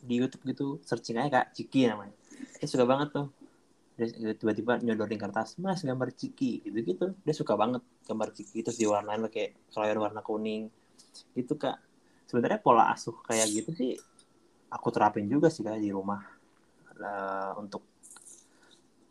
di 0.04 0.14
YouTube 0.20 0.42
gitu 0.44 0.66
searching 0.84 1.16
aja 1.16 1.40
kak 1.40 1.56
Ciki 1.56 1.88
namanya. 1.88 2.12
Dia 2.60 2.68
suka 2.68 2.84
banget 2.84 3.14
tuh. 3.14 3.30
Dia 3.94 4.34
tiba-tiba 4.34 4.82
nyodorin 4.82 5.16
kertas 5.16 5.54
mas 5.62 5.80
gambar 5.80 6.10
Ciki 6.12 6.66
gitu 6.66 6.78
gitu 6.82 7.06
dia 7.22 7.34
suka 7.34 7.54
banget 7.54 7.80
gambar 8.04 8.34
Ciki 8.34 8.66
terus 8.66 8.76
diwarnain 8.76 9.22
pakai 9.30 9.54
crayon 9.70 9.98
warna 10.02 10.20
kuning. 10.20 10.68
Gitu 11.32 11.54
kak. 11.54 11.78
Sebenarnya 12.26 12.58
pola 12.58 12.90
asuh 12.90 13.14
kayak 13.22 13.46
gitu 13.48 13.70
sih 13.72 13.92
aku 14.68 14.90
terapin 14.90 15.30
juga 15.30 15.48
sih 15.48 15.62
kayak 15.62 15.78
di 15.78 15.94
rumah. 15.94 16.20
Uh, 16.94 17.58
untuk 17.58 17.93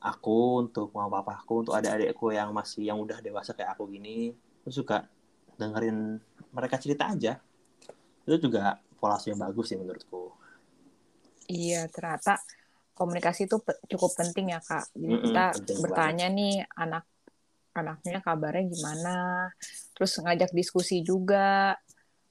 aku 0.04 0.68
untuk 0.68 0.92
mama 0.92 1.24
papaku 1.24 1.64
untuk 1.64 1.74
adik-adikku 1.80 2.36
yang 2.36 2.52
masih 2.52 2.92
yang 2.92 3.00
udah 3.00 3.24
dewasa 3.24 3.56
kayak 3.56 3.80
aku 3.80 3.88
gini 3.88 4.36
aku 4.62 4.70
suka 4.84 5.08
dengerin 5.56 6.20
mereka 6.52 6.76
cerita 6.76 7.08
aja. 7.08 7.40
Itu 8.28 8.52
juga 8.52 8.80
pola 9.00 9.16
yang 9.24 9.40
bagus 9.40 9.72
sih 9.72 9.80
menurutku. 9.80 10.36
Iya 11.48 11.88
ternyata 11.92 12.40
komunikasi 12.96 13.48
itu 13.48 13.58
cukup 13.96 14.12
penting 14.16 14.56
ya 14.56 14.60
kak. 14.60 14.92
Jadi 14.96 15.08
mm 15.08 15.20
-mm, 15.20 15.26
kita 15.28 15.46
bertanya 15.84 16.28
banget. 16.32 16.40
nih 16.40 16.54
anak 16.78 17.04
anaknya 17.74 18.20
kabarnya 18.22 18.64
gimana? 18.70 19.16
Terus 19.98 20.12
ngajak 20.22 20.52
diskusi 20.54 21.02
juga 21.02 21.76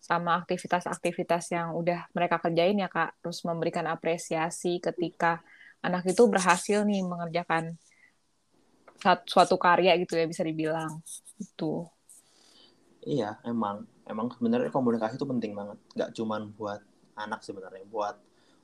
sama 0.03 0.35
aktivitas-aktivitas 0.43 1.55
yang 1.55 1.75
udah 1.77 2.11
mereka 2.15 2.39
kerjain 2.41 2.79
ya 2.79 2.89
kak. 2.89 3.21
Terus 3.21 3.43
memberikan 3.45 3.85
apresiasi 3.91 4.79
ketika 4.79 5.43
anak 5.83 6.07
itu 6.07 6.23
berhasil 6.31 6.87
nih 6.87 7.03
mengerjakan 7.03 7.75
suatu 9.27 9.59
karya 9.59 9.99
gitu 9.99 10.15
ya 10.15 10.31
bisa 10.31 10.47
dibilang. 10.47 11.03
Itu 11.37 11.87
iya 13.03 13.35
emang 13.43 13.83
emang 14.07 14.31
sebenarnya 14.31 14.71
komunikasi 14.71 15.19
itu 15.19 15.27
penting 15.27 15.53
banget. 15.59 15.79
Nggak 15.99 16.11
cuman 16.15 16.55
buat 16.55 16.81
anak 17.19 17.43
sebenarnya 17.43 17.83
buat 17.91 18.17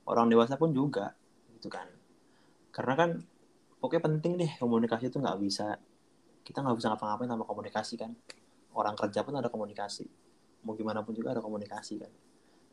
orang 0.06 0.30
dewasa 0.30 0.54
pun 0.54 0.70
juga 0.70 1.12
gitu 1.58 1.66
kan. 1.66 1.90
Karena 2.70 2.94
kan 2.94 3.10
pokoknya 3.82 4.02
penting 4.06 4.32
deh 4.38 4.52
komunikasi 4.62 5.10
itu 5.10 5.18
nggak 5.18 5.38
bisa 5.42 5.74
kita 6.46 6.64
nggak 6.64 6.78
bisa 6.78 6.94
ngapa-ngapain 6.94 7.28
tanpa 7.28 7.44
komunikasi 7.44 7.94
kan. 7.98 8.14
Orang 8.78 8.94
kerja 8.94 9.26
pun 9.26 9.34
ada 9.34 9.50
komunikasi 9.50 10.06
mau 10.62 10.74
gimana 10.74 11.02
pun 11.02 11.14
juga 11.18 11.34
ada 11.34 11.42
komunikasi 11.42 11.98
kan. 11.98 12.12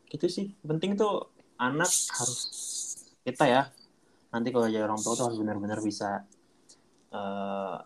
Gitu 0.06 0.26
sih 0.30 0.46
penting 0.62 0.94
tuh 0.94 1.34
anak 1.58 1.90
harus 1.90 2.40
kita 3.26 3.44
ya 3.50 3.62
nanti 4.30 4.48
kalau 4.50 4.66
jadi 4.66 4.84
orang 4.84 5.00
tua 5.00 5.14
tuh 5.14 5.24
harus 5.30 5.38
benar-benar 5.38 5.78
bisa 5.80 6.26
uh, 7.14 7.78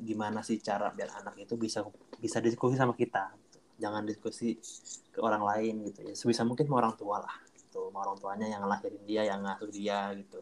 gimana 0.00 0.40
sih 0.40 0.56
cara 0.64 0.88
biar 0.90 1.12
anak 1.20 1.44
itu 1.44 1.54
bisa 1.60 1.84
bisa 2.16 2.40
diskusi 2.40 2.74
sama 2.76 2.96
kita. 2.96 3.36
Jangan 3.80 4.04
diskusi 4.04 4.60
ke 5.08 5.20
orang 5.20 5.44
lain 5.44 5.88
gitu 5.88 6.00
ya. 6.04 6.12
Sebisa 6.16 6.44
mungkin 6.44 6.68
sama 6.68 6.84
orang 6.84 6.94
tua 6.96 7.20
lah 7.20 7.34
gitu. 7.56 7.88
Sama 7.88 8.04
orang 8.04 8.16
tuanya 8.20 8.46
yang 8.48 8.64
lahirin 8.68 9.02
dia 9.04 9.22
yang 9.24 9.40
ngasuh 9.44 9.70
dia 9.72 10.12
gitu. 10.16 10.40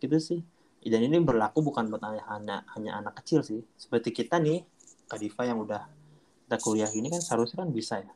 Gitu 0.00 0.16
sih. 0.20 0.40
Dan 0.82 1.06
ini 1.06 1.22
berlaku 1.22 1.62
bukan 1.62 1.86
buat 1.92 2.02
hanya 2.02 2.64
hanya 2.74 2.90
anak 3.00 3.22
kecil 3.22 3.44
sih. 3.44 3.60
Seperti 3.76 4.10
kita 4.12 4.40
nih 4.40 4.64
Kadifa 5.06 5.44
yang 5.44 5.60
udah 5.60 5.84
kita 6.48 6.56
kuliah 6.60 6.90
ini 6.92 7.12
kan 7.12 7.20
seharusnya 7.20 7.64
kan 7.64 7.70
bisa 7.72 8.00
ya. 8.00 8.12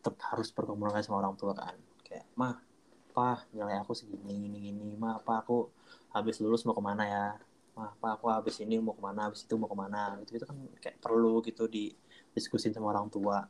Tetap 0.00 0.16
harus 0.32 0.52
berkomunikasi 0.52 1.08
sama 1.08 1.24
orang 1.24 1.36
tua 1.36 1.56
kan. 1.56 1.76
Kayak 2.04 2.28
mah 2.36 2.60
apa 3.10 3.42
nilai 3.50 3.82
aku 3.82 3.90
segini 3.90 4.46
gini 4.46 4.58
gini 4.70 4.94
mah 4.94 5.18
apa 5.18 5.42
aku 5.42 5.66
habis 6.14 6.38
lulus 6.38 6.62
mau 6.62 6.78
ke 6.78 6.82
mana 6.82 7.02
ya? 7.02 7.26
Mah 7.74 7.90
apa 7.90 8.14
aku 8.14 8.30
habis 8.30 8.62
ini 8.62 8.78
mau 8.78 8.94
ke 8.94 9.02
mana 9.02 9.26
habis 9.26 9.42
itu 9.42 9.54
mau 9.58 9.66
ke 9.66 9.74
mana? 9.74 10.14
Gitu 10.22 10.38
itu 10.38 10.46
kan 10.46 10.54
kayak 10.78 11.02
perlu 11.02 11.42
gitu 11.42 11.66
di 11.66 11.90
diskusin 12.30 12.70
sama 12.70 12.94
orang 12.94 13.10
tua. 13.10 13.42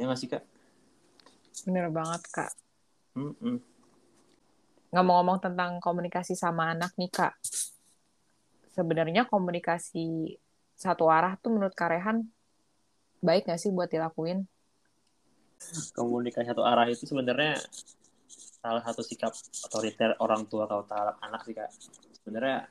Ya 0.00 0.08
nggak 0.08 0.18
sih 0.18 0.28
kak? 0.32 0.42
Bener 1.68 1.92
banget 1.92 2.22
kak. 2.32 2.52
Mm 3.12 3.60
ngomong-ngomong 4.92 5.40
tentang 5.40 5.80
komunikasi 5.80 6.36
sama 6.36 6.76
anak 6.76 6.92
nih 7.00 7.08
kak. 7.08 7.32
Sebenarnya 8.76 9.24
komunikasi 9.24 10.36
satu 10.76 11.08
arah 11.08 11.40
tuh 11.40 11.48
menurut 11.56 11.72
Karehan 11.72 12.28
baik 13.24 13.48
gak 13.48 13.56
sih 13.56 13.72
buat 13.72 13.88
dilakuin? 13.88 14.44
Komunikasi 15.96 16.44
satu 16.44 16.60
arah 16.60 16.84
itu 16.92 17.08
sebenarnya 17.08 17.56
salah 18.62 18.82
satu 18.86 19.02
sikap 19.02 19.34
otoriter 19.66 20.14
orang 20.22 20.46
tua 20.46 20.70
kalau 20.70 20.86
terhadap 20.86 21.18
anak 21.18 21.42
sih 21.42 21.50
kak. 21.50 21.70
Sebenarnya 22.22 22.70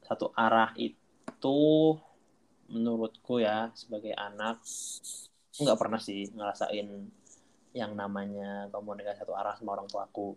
satu 0.00 0.32
arah 0.32 0.72
itu 0.80 1.60
menurutku 2.72 3.44
ya 3.44 3.68
sebagai 3.76 4.16
anak 4.16 4.64
nggak 5.60 5.76
pernah 5.76 6.00
sih 6.00 6.32
ngerasain 6.32 6.88
yang 7.76 7.92
namanya 7.92 8.72
komunikasi 8.72 9.20
satu 9.20 9.36
arah 9.36 9.52
sama 9.60 9.76
orang 9.76 9.86
tua 9.86 10.08
aku. 10.08 10.32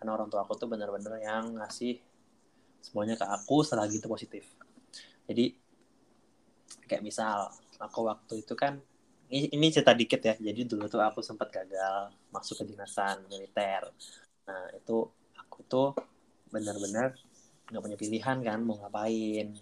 Karena 0.00 0.16
orang 0.16 0.32
tua 0.32 0.48
aku 0.48 0.56
tuh 0.56 0.66
bener-bener 0.66 1.20
yang 1.20 1.60
ngasih 1.60 2.00
semuanya 2.80 3.20
ke 3.20 3.28
aku 3.28 3.60
selagi 3.60 4.00
itu 4.00 4.08
positif. 4.08 4.48
Jadi 5.28 5.52
kayak 6.88 7.04
misal 7.04 7.52
aku 7.76 8.08
waktu 8.08 8.40
itu 8.40 8.56
kan 8.56 8.80
ini, 9.34 9.46
ini 9.50 9.66
cerita 9.74 9.90
dikit 9.90 10.20
ya. 10.22 10.34
Jadi 10.38 10.60
dulu 10.70 10.86
tuh 10.86 11.02
aku 11.02 11.18
sempat 11.18 11.50
gagal 11.50 12.14
masuk 12.30 12.62
ke 12.62 12.64
dinasan 12.70 13.26
militer. 13.26 13.90
Nah 14.46 14.70
itu 14.78 15.10
aku 15.34 15.58
tuh 15.66 15.90
benar-benar 16.54 17.18
nggak 17.66 17.82
punya 17.82 17.98
pilihan 17.98 18.38
kan 18.46 18.58
mau 18.62 18.78
ngapain? 18.78 19.58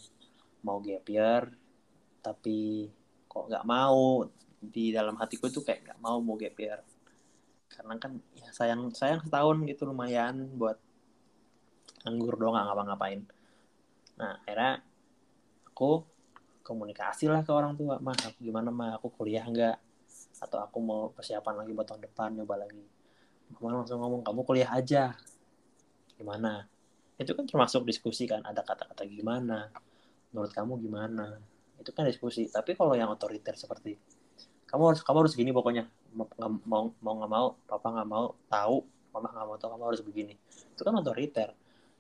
Mau 0.63 0.79
gap 0.85 1.07
year 1.09 1.43
tapi 2.21 2.93
kok 3.25 3.49
nggak 3.49 3.65
mau? 3.65 4.29
Di 4.63 4.95
dalam 4.95 5.19
hatiku 5.19 5.49
tuh 5.49 5.65
kayak 5.65 5.89
nggak 5.89 6.01
mau 6.05 6.21
mau 6.21 6.37
gap 6.37 6.55
year. 6.61 6.79
Karena 7.73 7.97
kan 7.97 8.21
ya 8.37 8.53
sayang 8.53 8.93
sayang 8.93 9.25
setahun 9.25 9.65
gitu 9.65 9.89
lumayan 9.89 10.53
buat 10.61 10.77
anggur 12.05 12.37
doang 12.37 12.53
nggak 12.61 12.67
ngapa-ngapain. 12.69 13.21
Nah 14.21 14.37
akhirnya 14.45 14.85
aku 15.73 16.05
komunikasi 16.63 17.27
lah 17.29 17.43
ke 17.43 17.51
orang 17.51 17.75
tua 17.75 17.99
mah 17.99 18.15
aku 18.15 18.39
gimana 18.41 18.71
mah? 18.71 18.97
Aku 18.99 19.11
kuliah 19.13 19.45
nggak? 19.45 19.77
Atau 20.43 20.59
aku 20.63 20.79
mau 20.79 21.11
persiapan 21.11 21.63
lagi 21.63 21.71
buat 21.75 21.87
tahun 21.91 22.03
depan 22.07 22.39
nyoba 22.39 22.67
lagi. 22.67 22.83
Mama 23.59 23.85
langsung 23.85 24.01
ngomong 24.01 24.23
kamu 24.25 24.41
kuliah 24.47 24.71
aja. 24.73 25.13
Gimana? 26.17 26.67
Itu 27.21 27.37
kan 27.37 27.45
termasuk 27.45 27.85
diskusi 27.85 28.25
kan 28.25 28.41
ada 28.43 28.65
kata-kata 28.65 29.05
gimana? 29.05 29.69
Menurut 30.33 30.51
kamu 30.55 30.81
gimana? 30.81 31.37
Itu 31.77 31.93
kan 31.93 32.09
diskusi. 32.09 32.49
Tapi 32.49 32.79
kalau 32.79 32.97
yang 32.97 33.13
otoriter 33.13 33.59
seperti 33.59 33.99
kamu 34.73 34.97
harus 34.97 35.01
kamu 35.05 35.19
harus 35.29 35.35
gini 35.37 35.53
pokoknya. 35.53 35.85
Mau 36.17 36.89
mau 37.03 37.13
nggak 37.21 37.31
mau 37.31 37.47
papa 37.69 37.89
nggak 37.93 38.09
mau 38.09 38.33
tahu 38.49 38.77
mama 39.13 39.29
nggak 39.29 39.47
mau 39.47 39.57
tahu 39.61 39.71
kamu 39.77 39.85
harus 39.93 40.03
begini. 40.03 40.35
Itu 40.73 40.83
kan 40.83 40.97
otoriter. 40.97 41.53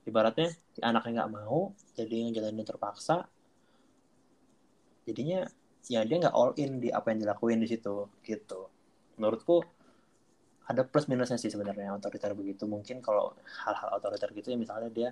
Ibaratnya 0.02 0.50
anaknya 0.83 1.23
nggak 1.23 1.33
mau 1.37 1.76
jadi 1.95 2.26
yang 2.26 2.33
jalanin 2.33 2.64
terpaksa 2.64 3.28
jadinya 5.02 5.47
ya 5.90 6.06
dia 6.06 6.16
nggak 6.23 6.35
all 6.35 6.54
in 6.59 6.78
di 6.78 6.94
apa 6.94 7.11
yang 7.11 7.26
dilakuin 7.26 7.59
di 7.59 7.68
situ 7.71 8.06
gitu. 8.23 8.71
Menurutku 9.18 9.62
ada 10.62 10.87
plus 10.87 11.11
minusnya 11.11 11.37
sih 11.37 11.50
sebenarnya 11.50 11.90
otoriter 11.94 12.32
begitu. 12.38 12.71
Mungkin 12.71 13.02
kalau 13.02 13.35
hal-hal 13.66 13.99
otoriter 13.99 14.30
gitu 14.30 14.54
ya 14.54 14.59
misalnya 14.59 14.88
dia 14.94 15.11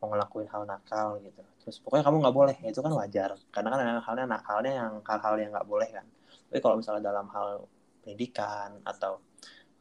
mau 0.00 0.12
ngelakuin 0.12 0.48
hal 0.52 0.68
nakal 0.68 1.20
gitu. 1.24 1.40
Terus 1.64 1.76
pokoknya 1.80 2.04
kamu 2.04 2.16
nggak 2.20 2.36
boleh. 2.36 2.56
Itu 2.68 2.84
kan 2.84 2.92
wajar. 2.92 3.36
Karena 3.48 3.68
kan 3.72 3.78
halnya 4.04 4.26
nakalnya 4.28 4.72
yang 4.76 4.92
hal-hal 5.00 5.34
yang 5.40 5.50
nggak 5.56 5.68
boleh 5.68 5.88
kan. 5.88 6.06
Tapi 6.52 6.60
kalau 6.60 6.76
misalnya 6.76 7.02
dalam 7.08 7.26
hal 7.32 7.64
pendidikan 8.04 8.80
atau 8.84 9.20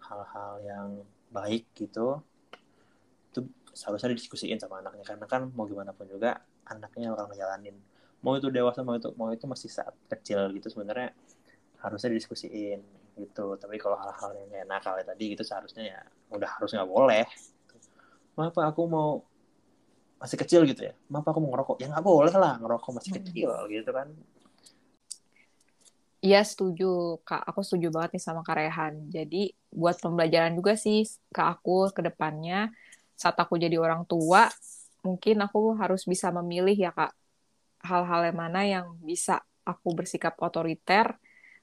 hal-hal 0.08 0.54
yang 0.64 0.88
baik 1.30 1.70
gitu 1.78 2.20
itu 3.30 3.40
seharusnya 3.76 4.16
didiskusiin 4.16 4.60
sama 4.60 4.80
anaknya. 4.80 5.04
Karena 5.04 5.28
kan 5.28 5.52
mau 5.52 5.68
gimana 5.68 5.92
pun 5.92 6.08
juga 6.08 6.40
anaknya 6.64 7.12
orang 7.12 7.28
ngejalanin 7.28 7.76
mau 8.20 8.36
itu 8.36 8.52
dewasa 8.52 8.84
mau 8.84 9.00
itu 9.00 9.10
mau 9.16 9.32
itu 9.32 9.46
masih 9.48 9.72
saat 9.72 9.96
kecil 10.12 10.52
gitu 10.56 10.68
sebenarnya 10.68 11.16
harusnya 11.80 12.12
didiskusiin 12.12 12.80
gitu. 13.20 13.46
Tapi 13.56 13.76
kalau 13.80 14.00
hal-hal 14.00 14.32
yang 14.36 14.50
kayak 14.52 14.68
nakal 14.68 14.96
ya 15.00 15.06
tadi 15.08 15.36
gitu 15.36 15.44
seharusnya 15.44 15.84
ya 15.96 16.00
udah 16.32 16.50
harus 16.60 16.70
nggak 16.72 16.90
boleh. 16.90 17.26
Apa 18.40 18.72
aku 18.72 18.82
mau 18.88 19.24
masih 20.20 20.38
kecil 20.40 20.68
gitu 20.68 20.92
ya. 20.92 20.94
Apa 21.12 21.32
aku 21.32 21.40
mau 21.44 21.52
ngerokok. 21.56 21.78
Ya 21.80 21.88
nggak 21.92 22.06
boleh 22.06 22.36
lah 22.36 22.60
ngerokok 22.60 22.92
masih 23.00 23.12
hmm. 23.16 23.20
kecil 23.24 23.52
gitu 23.72 23.92
kan. 23.92 24.08
Iya 26.20 26.44
setuju 26.44 27.24
kak, 27.24 27.48
aku 27.48 27.64
setuju 27.64 27.96
banget 27.96 28.20
nih 28.20 28.24
sama 28.28 28.44
Karehan. 28.44 29.08
Jadi 29.08 29.56
buat 29.72 29.96
pembelajaran 30.04 30.52
juga 30.52 30.76
sih 30.76 31.08
ke 31.32 31.40
aku 31.40 31.88
ke 31.96 32.04
depannya 32.04 32.76
saat 33.16 33.40
aku 33.40 33.56
jadi 33.56 33.80
orang 33.80 34.04
tua, 34.04 34.52
mungkin 35.00 35.40
aku 35.40 35.80
harus 35.80 36.04
bisa 36.04 36.28
memilih 36.36 36.76
ya 36.76 36.92
kak 36.92 37.16
hal-hal 37.84 38.32
yang 38.32 38.38
mana 38.38 38.62
yang 38.68 38.88
bisa 39.00 39.44
aku 39.64 39.96
bersikap 39.96 40.36
otoriter 40.42 41.16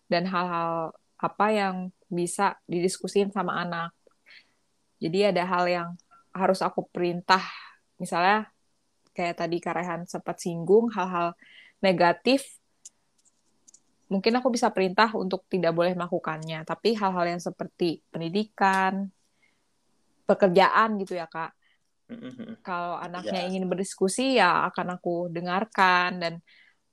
dan 0.06 0.24
hal-hal 0.28 0.94
apa 1.16 1.46
yang 1.50 1.76
bisa 2.06 2.60
didiskusin 2.68 3.32
sama 3.32 3.58
anak. 3.60 3.90
Jadi 5.02 5.32
ada 5.32 5.44
hal 5.44 5.64
yang 5.68 5.88
harus 6.32 6.60
aku 6.60 6.84
perintah, 6.88 7.42
misalnya 7.96 8.48
kayak 9.16 9.40
tadi 9.40 9.56
Karehan 9.60 10.04
sempat 10.04 10.40
singgung 10.40 10.92
hal-hal 10.92 11.32
negatif 11.80 12.44
mungkin 14.06 14.38
aku 14.38 14.54
bisa 14.54 14.70
perintah 14.70 15.10
untuk 15.18 15.42
tidak 15.50 15.74
boleh 15.74 15.96
melakukannya. 15.98 16.62
Tapi 16.62 16.94
hal-hal 16.94 17.26
yang 17.36 17.42
seperti 17.42 18.04
pendidikan 18.12 19.10
pekerjaan 20.26 20.98
gitu 21.00 21.14
ya 21.14 21.26
kak 21.30 21.55
kalau 22.62 22.94
anaknya 23.02 23.42
ya. 23.42 23.46
ingin 23.50 23.66
berdiskusi 23.66 24.38
ya 24.38 24.70
akan 24.70 24.98
aku 24.98 25.26
dengarkan 25.30 26.22
dan 26.22 26.34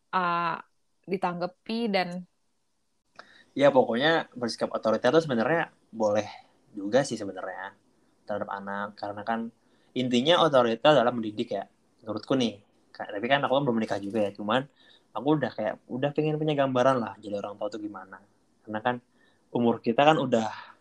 uh, 0.10 0.58
ditanggapi 1.05 1.79
dan 1.93 2.25
ya 3.53 3.70
pokoknya 3.70 4.34
bersikap 4.34 4.74
otoriter 4.74 5.13
itu 5.13 5.29
sebenarnya 5.29 5.70
boleh 5.93 6.25
juga 6.74 7.05
sih 7.05 7.15
sebenarnya 7.15 7.77
terhadap 8.25 8.50
anak. 8.50 8.98
Karena 8.98 9.22
kan 9.22 9.39
intinya 9.93 10.41
otoriter 10.41 10.98
adalah 10.98 11.13
mendidik 11.13 11.53
ya 11.53 11.63
menurutku 12.01 12.34
nih. 12.34 12.58
Tapi 12.93 13.25
kan 13.29 13.41
aku 13.46 13.53
kan 13.58 13.63
belum 13.65 13.77
menikah 13.77 14.01
juga 14.01 14.29
ya 14.29 14.32
cuman 14.34 14.65
aku 15.13 15.27
udah 15.38 15.51
kayak 15.53 15.75
udah 15.89 16.10
pengen 16.13 16.41
punya 16.41 16.58
gambaran 16.58 16.98
lah 16.98 17.13
jadi 17.22 17.38
orang 17.38 17.58
tua 17.62 17.70
tuh 17.70 17.82
gimana. 17.82 18.17
Karena 18.65 18.79
kan 18.82 18.96
umur 19.53 19.77
kita 19.86 20.01
kan 20.01 20.17
udah 20.17 20.73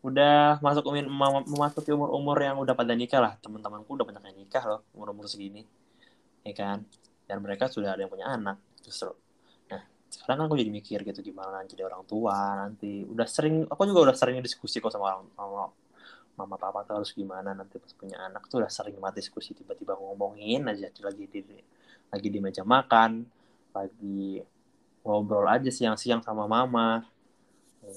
udah 0.00 0.56
masuk 0.64 0.88
umur 0.88 1.04
memasuki 1.44 1.92
umur 1.92 2.08
umur 2.16 2.36
yang 2.40 2.56
udah 2.56 2.72
pada 2.72 2.96
nikah 2.96 3.20
lah. 3.20 3.32
Teman-temanku 3.40 3.88
udah 3.92 4.06
banyak 4.08 4.22
yang 4.32 4.38
nikah 4.44 4.64
loh 4.64 4.80
umur 4.96 5.12
umur 5.12 5.28
segini. 5.28 5.64
Ya 6.40 6.52
kan? 6.56 6.88
Dan 7.28 7.44
mereka 7.44 7.68
sudah 7.68 7.94
ada 7.94 8.00
yang 8.00 8.12
punya 8.12 8.26
anak 8.32 8.56
justru. 8.80 9.12
Nah 9.68 9.82
sekarang 10.08 10.44
kan 10.44 10.46
aku 10.48 10.56
jadi 10.56 10.72
mikir 10.72 10.98
gitu 11.04 11.20
gimana 11.20 11.60
jadi 11.68 11.84
orang 11.84 12.08
tua 12.08 12.64
nanti. 12.64 13.04
Udah 13.04 13.28
sering 13.28 13.68
aku 13.68 13.82
juga 13.84 14.10
udah 14.10 14.16
sering 14.16 14.40
diskusi 14.40 14.80
kok 14.80 14.88
sama 14.88 15.20
orang 15.20 15.28
sama 15.36 15.68
mama 16.40 16.56
papa 16.56 16.80
tuh 16.88 17.04
harus 17.04 17.12
gimana 17.12 17.52
nanti 17.52 17.76
pas 17.76 17.92
punya 17.92 18.16
anak 18.24 18.48
tuh. 18.48 18.64
Udah 18.64 18.72
sering 18.72 18.96
mati 18.96 19.20
diskusi 19.20 19.52
tiba-tiba 19.52 19.94
ngomongin 20.00 20.64
aja 20.64 20.88
lagi 21.04 21.28
di 21.28 21.40
lagi 22.10 22.28
di 22.32 22.38
meja 22.42 22.64
makan 22.64 23.22
lagi 23.70 24.42
ngobrol 25.06 25.46
aja 25.46 25.70
siang-siang 25.70 26.20
sama 26.20 26.44
mama 26.44 27.06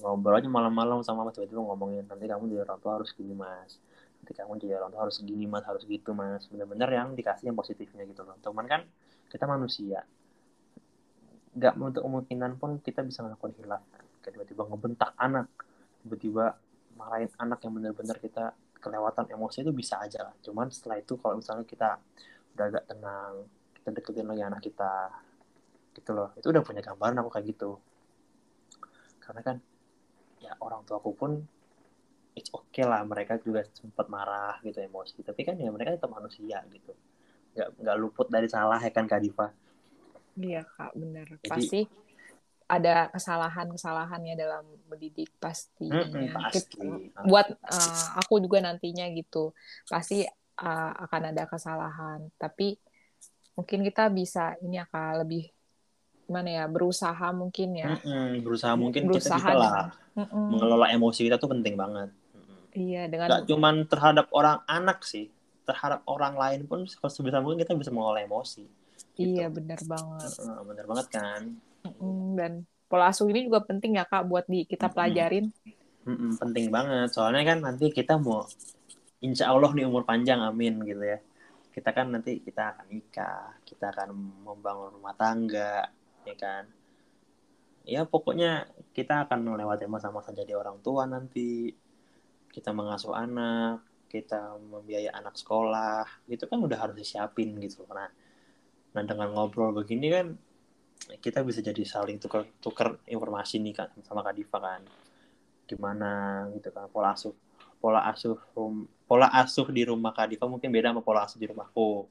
ngobrol 0.02 0.40
aja 0.40 0.50
malam-malam 0.50 1.04
sama 1.06 1.22
mama 1.26 1.32
tiba-tiba 1.36 1.62
ngomongin 1.62 2.08
nanti 2.08 2.26
kamu 2.26 2.44
jadi 2.50 2.62
orang 2.66 2.80
tua 2.82 2.92
harus 2.98 3.12
gini 3.14 3.34
mas 3.38 3.78
nanti 4.22 4.32
kamu 4.34 4.52
jadi 4.58 4.74
orang 4.82 4.92
tua 4.96 5.02
harus 5.06 5.18
gini 5.22 5.46
mas 5.46 5.64
harus 5.68 5.84
gitu 5.86 6.12
mas 6.16 6.48
bener-bener 6.50 6.90
yang 6.90 7.14
dikasih 7.14 7.52
yang 7.52 7.58
positifnya 7.58 8.04
gitu 8.10 8.26
loh 8.26 8.40
teman 8.42 8.66
kan 8.66 8.82
kita 9.30 9.46
manusia 9.46 10.02
nggak 11.54 11.74
untuk 11.78 12.02
kemungkinan 12.02 12.58
pun 12.58 12.82
kita 12.82 13.06
bisa 13.06 13.22
melakukan 13.22 13.54
hilaf 13.62 13.84
kan 13.94 14.04
tiba-tiba 14.26 14.66
ngebentak 14.66 15.14
anak 15.20 15.46
tiba-tiba 16.02 16.58
marahin 16.98 17.30
anak 17.38 17.60
yang 17.62 17.74
benar-benar 17.74 18.18
kita 18.18 18.54
kelewatan 18.84 19.32
emosi 19.32 19.64
itu 19.64 19.72
bisa 19.72 20.04
aja 20.04 20.28
lah. 20.28 20.36
Cuman 20.44 20.68
setelah 20.68 21.00
itu 21.00 21.16
kalau 21.16 21.40
misalnya 21.40 21.64
kita 21.64 21.96
udah 22.54 22.66
agak 22.68 22.84
tenang, 22.92 23.34
kita 23.80 23.90
deketin 23.96 24.28
lagi 24.28 24.44
anak 24.44 24.62
kita, 24.62 24.96
gitu 25.96 26.12
loh. 26.12 26.36
Itu 26.36 26.52
udah 26.52 26.60
punya 26.60 26.84
gambaran 26.84 27.24
aku 27.24 27.30
kayak 27.32 27.46
gitu. 27.56 27.80
Karena 29.24 29.40
kan 29.40 29.58
orang 30.62 30.86
tua 30.86 31.00
aku 31.02 31.12
pun 31.16 31.32
it's 32.34 32.50
okay 32.54 32.86
lah 32.86 33.06
mereka 33.06 33.38
juga 33.42 33.66
sempat 33.74 34.10
marah 34.10 34.58
gitu 34.66 34.82
emosi 34.82 35.22
tapi 35.22 35.46
kan 35.46 35.58
ya 35.58 35.70
mereka 35.70 35.98
tetap 35.98 36.12
manusia 36.12 36.62
gitu 36.70 36.94
nggak 37.54 37.70
nggak 37.82 37.98
luput 38.02 38.28
dari 38.30 38.50
salah 38.50 38.82
ya 38.82 38.90
kan 38.90 39.06
kak 39.06 39.22
Diva 39.22 39.54
iya 40.42 40.66
kak 40.66 40.98
benar 40.98 41.28
pasti 41.46 41.86
ada 42.74 43.12
kesalahan-kesalahannya 43.12 44.34
dalam 44.34 44.66
mendidik 44.90 45.30
pastinya. 45.38 46.02
Hmm, 46.02 46.32
pasti. 46.34 47.12
Buat 47.28 47.54
uh, 47.60 48.06
aku 48.18 48.42
juga 48.42 48.64
nantinya 48.64 49.06
gitu, 49.14 49.54
pasti 49.86 50.26
uh, 50.58 50.92
akan 51.06 51.36
ada 51.36 51.44
kesalahan. 51.46 52.34
Tapi 52.40 52.74
mungkin 53.54 53.86
kita 53.86 54.10
bisa 54.10 54.58
ini 54.64 54.82
akan 54.82 55.22
lebih 55.22 55.54
gimana 56.24 56.50
ya 56.50 56.64
berusaha 56.72 57.28
mungkin 57.36 57.70
ya. 57.78 58.00
Mm-mm, 58.00 58.42
berusaha 58.42 58.74
mungkin 58.80 59.12
berusaha 59.12 59.38
kita 59.38 59.52
bisa 59.52 59.54
lah 59.54 59.92
mm-mm. 60.16 60.48
mengelola 60.56 60.88
emosi 60.92 61.28
kita 61.28 61.38
tuh 61.38 61.52
penting 61.52 61.76
banget. 61.76 62.10
Iya 62.74 63.06
dengan. 63.12 63.28
Gak 63.30 63.46
cuman 63.52 63.76
terhadap 63.86 64.28
orang 64.34 64.64
anak 64.66 65.06
sih, 65.06 65.30
terhadap 65.68 66.02
orang 66.10 66.34
lain 66.40 66.66
pun 66.66 66.88
sebisa 66.88 67.44
mungkin 67.44 67.62
kita 67.62 67.78
bisa 67.78 67.92
mengelola 67.94 68.24
emosi. 68.24 68.66
Gitu. 69.14 69.38
Iya 69.38 69.52
benar 69.54 69.80
banget. 69.86 70.30
Benar 70.42 70.86
banget 70.90 71.08
kan 71.12 71.42
dan 72.34 72.64
pola 72.88 73.12
asuh 73.12 73.28
ini 73.28 73.48
juga 73.50 73.64
penting 73.64 74.00
ya 74.00 74.06
kak 74.08 74.24
buat 74.28 74.46
di 74.48 74.64
kita 74.64 74.88
pelajarin. 74.92 75.52
Mm-mm, 76.04 76.36
penting 76.36 76.68
banget 76.68 77.16
soalnya 77.16 77.56
kan 77.56 77.64
nanti 77.64 77.88
kita 77.88 78.20
mau 78.20 78.44
insya 79.24 79.56
Allah 79.56 79.72
nih 79.72 79.88
umur 79.88 80.04
panjang 80.04 80.44
amin 80.44 80.84
gitu 80.84 81.00
ya 81.00 81.16
kita 81.72 81.96
kan 81.96 82.12
nanti 82.12 82.44
kita 82.44 82.76
akan 82.76 82.86
nikah 82.92 83.56
kita 83.64 83.88
akan 83.88 84.12
membangun 84.44 85.00
rumah 85.00 85.16
tangga 85.16 85.88
ya 86.28 86.36
kan? 86.36 86.64
Ya 87.84 88.02
pokoknya 88.08 88.72
kita 88.96 89.28
akan 89.28 89.44
melewati 89.44 89.86
masa-masa 89.92 90.32
jadi 90.32 90.56
orang 90.56 90.80
tua 90.80 91.04
nanti. 91.08 91.76
Kita 92.54 92.70
mengasuh 92.70 93.18
anak 93.18 93.82
kita 94.14 94.62
membiayai 94.62 95.10
anak 95.10 95.34
sekolah. 95.34 96.06
Itu 96.30 96.46
kan 96.46 96.62
udah 96.62 96.78
harus 96.78 96.94
disiapin 96.94 97.58
gitu. 97.58 97.82
Nah 97.90 98.10
nah 98.94 99.02
dengan 99.02 99.34
ngobrol 99.34 99.74
begini 99.74 100.08
kan 100.14 100.38
kita 101.18 101.42
bisa 101.42 101.66
jadi 101.66 101.82
saling 101.82 102.22
tukar 102.22 102.46
tukar 102.62 103.02
informasi 103.10 103.58
nih 103.58 103.74
kan 103.74 103.90
sama 104.06 104.22
Kak 104.22 104.38
Diva 104.38 104.58
kan. 104.62 104.82
Gimana 105.66 106.46
gitu 106.54 106.70
kan 106.70 106.86
pola 106.94 107.18
asuh 107.18 107.34
pola 107.82 108.06
asuh 108.08 108.38
rum, 108.56 108.88
pola 109.10 109.28
asuh 109.34 109.68
di 109.74 109.84
rumah 109.84 110.14
Kak 110.14 110.30
Diva 110.30 110.46
mungkin 110.48 110.70
beda 110.70 110.94
sama 110.94 111.02
pola 111.02 111.26
asuh 111.26 111.42
di 111.42 111.50
rumahku 111.50 112.06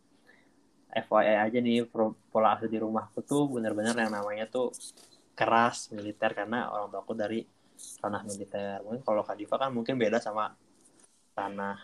FYI 0.92 1.48
aja 1.48 1.58
nih 1.58 1.88
pola 2.28 2.54
asuh 2.56 2.68
di 2.68 2.76
rumahku 2.76 3.24
tuh 3.24 3.48
benar-benar 3.48 3.96
yang 3.96 4.12
namanya 4.12 4.44
tuh 4.44 4.68
keras 5.32 5.88
militer 5.90 6.36
karena 6.36 6.68
orang 6.68 6.92
tua 6.92 7.00
aku 7.00 7.16
dari 7.16 7.40
tanah 7.98 8.22
militer. 8.28 8.84
Mungkin 8.84 9.00
kalau 9.00 9.24
Kak 9.24 9.36
Diva 9.40 9.56
kan 9.56 9.72
mungkin 9.72 9.96
beda 9.96 10.20
sama 10.20 10.52
tanah 11.32 11.76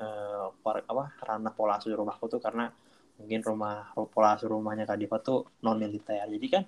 eh, 0.00 0.44
apa 0.48 1.04
ranah 1.20 1.52
pola 1.52 1.76
asuh 1.76 1.92
di 1.92 1.96
rumahku 1.96 2.24
tuh 2.26 2.40
karena 2.40 2.72
mungkin 3.20 3.44
rumah 3.44 3.92
pola 3.92 4.34
asuh 4.34 4.48
rumahnya 4.48 4.88
Kak 4.88 4.96
Diva 4.96 5.20
tuh 5.20 5.44
non 5.60 5.76
militer 5.76 6.24
jadi 6.24 6.48
kan 6.48 6.64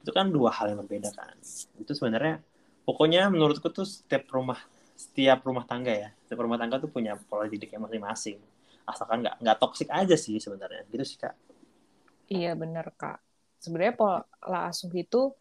itu 0.00 0.10
kan 0.12 0.32
dua 0.32 0.48
hal 0.52 0.72
yang 0.72 0.80
berbeda 0.80 1.12
kan. 1.12 1.36
Itu 1.76 1.92
sebenarnya 1.92 2.40
pokoknya 2.88 3.28
menurutku 3.28 3.68
tuh 3.68 3.84
setiap 3.84 4.28
rumah 4.32 4.60
setiap 4.94 5.42
rumah 5.42 5.66
tangga 5.66 5.90
ya 5.90 6.08
setiap 6.24 6.46
rumah 6.46 6.56
tangga 6.60 6.78
tuh 6.78 6.90
punya 6.92 7.18
pola 7.26 7.50
didiknya 7.50 7.82
masing-masing 7.82 8.38
asalkan 8.84 9.24
nggak 9.24 9.36
nggak 9.40 9.58
toksik 9.60 9.88
aja 9.88 10.16
sih 10.16 10.36
sebenarnya 10.38 10.84
gitu 10.92 11.04
sih 11.04 11.18
kak 11.20 11.34
iya 12.28 12.52
bener 12.56 12.88
kak 12.96 13.20
sebenarnya 13.60 13.94
pola 13.96 14.60
asuh 14.68 14.92
itu 14.92 15.32